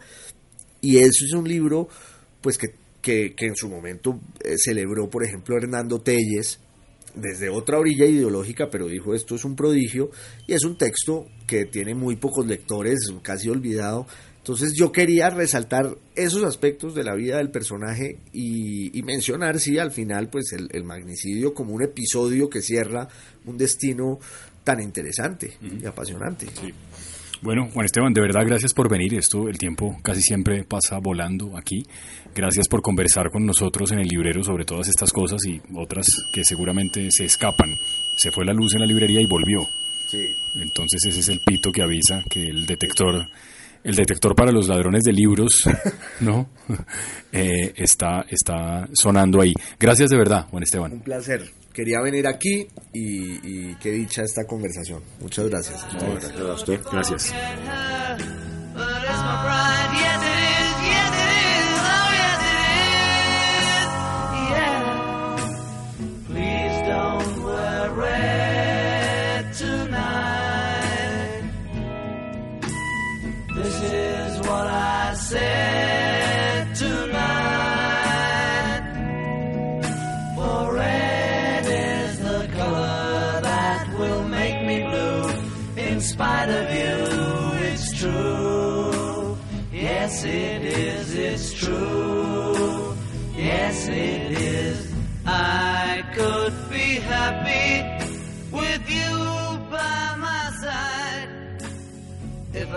y 0.81 0.97
eso 0.97 1.25
es 1.25 1.33
un 1.33 1.47
libro 1.47 1.87
pues 2.41 2.57
que, 2.57 2.73
que, 3.01 3.33
en 3.39 3.55
su 3.55 3.67
momento 3.67 4.19
eh, 4.43 4.55
celebró, 4.57 5.09
por 5.09 5.25
ejemplo, 5.25 5.57
Hernando 5.57 5.99
Telles, 5.99 6.59
desde 7.15 7.49
otra 7.49 7.79
orilla 7.79 8.05
ideológica, 8.05 8.69
pero 8.69 8.87
dijo 8.87 9.13
esto 9.13 9.35
es 9.35 9.43
un 9.43 9.55
prodigio, 9.55 10.09
y 10.47 10.53
es 10.53 10.63
un 10.63 10.77
texto 10.77 11.25
que 11.47 11.65
tiene 11.65 11.95
muy 11.95 12.15
pocos 12.15 12.45
lectores, 12.45 12.99
casi 13.21 13.49
olvidado. 13.49 14.05
Entonces 14.37 14.73
yo 14.73 14.91
quería 14.91 15.29
resaltar 15.29 15.97
esos 16.15 16.43
aspectos 16.43 16.95
de 16.95 17.03
la 17.03 17.13
vida 17.13 17.37
del 17.37 17.51
personaje 17.51 18.19
y, 18.31 19.01
mencionar, 19.03 19.59
sí, 19.59 19.77
al 19.77 19.91
final, 19.91 20.29
pues 20.29 20.53
el 20.53 20.83
magnicidio 20.85 21.53
como 21.53 21.73
un 21.73 21.83
episodio 21.83 22.49
que 22.49 22.61
cierra 22.61 23.09
un 23.45 23.57
destino 23.57 24.19
tan 24.63 24.81
interesante 24.81 25.57
y 25.61 25.85
apasionante. 25.85 26.47
Bueno, 27.41 27.69
Juan 27.73 27.85
Esteban, 27.85 28.13
de 28.13 28.19
verdad 28.19 28.41
gracias 28.45 28.73
por 28.73 28.89
venir. 28.89 29.13
Esto, 29.13 29.47
el 29.47 29.57
tiempo 29.57 29.97
casi 30.03 30.21
siempre 30.21 30.65
pasa 30.65 30.97
volando 30.99 31.57
aquí. 31.57 31.85
Gracias 32.35 32.67
por 32.67 32.81
conversar 32.81 33.31
con 33.31 33.45
nosotros 33.45 33.91
en 33.93 33.99
el 33.99 34.07
librero 34.07 34.43
sobre 34.43 34.65
todas 34.65 34.89
estas 34.89 35.13
cosas 35.13 35.39
y 35.45 35.61
otras 35.73 36.07
que 36.33 36.43
seguramente 36.43 37.09
se 37.11 37.25
escapan. 37.25 37.69
Se 38.17 38.31
fue 38.31 38.43
la 38.43 38.53
luz 38.53 38.73
en 38.73 38.81
la 38.81 38.85
librería 38.85 39.21
y 39.21 39.27
volvió. 39.27 39.65
Sí. 40.09 40.35
Entonces 40.55 41.05
ese 41.05 41.19
es 41.21 41.29
el 41.29 41.39
pito 41.45 41.71
que 41.71 41.81
avisa 41.81 42.21
que 42.29 42.45
el 42.45 42.65
detector, 42.65 43.25
el 43.85 43.95
detector 43.95 44.35
para 44.35 44.51
los 44.51 44.67
ladrones 44.67 45.03
de 45.03 45.13
libros, 45.13 45.63
¿no? 46.19 46.49
Eh, 47.31 47.73
está, 47.75 48.25
está 48.27 48.89
sonando 48.91 49.39
ahí. 49.39 49.53
Gracias 49.79 50.09
de 50.09 50.17
verdad, 50.17 50.47
Juan 50.49 50.63
Esteban. 50.63 50.93
Un 50.93 51.01
placer. 51.01 51.47
Quería 51.73 52.01
venir 52.01 52.27
aquí 52.27 52.67
y, 52.93 53.75
qué 53.75 53.91
dicha 53.91 54.23
esta 54.23 54.45
conversación. 54.45 55.01
Muchas 55.21 55.47
gracias. 55.49 55.85
Gracias. 56.91 57.33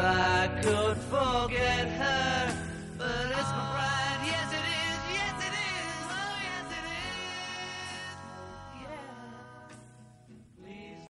I 0.05 0.48
could 0.61 0.96
forget. 0.96 1.82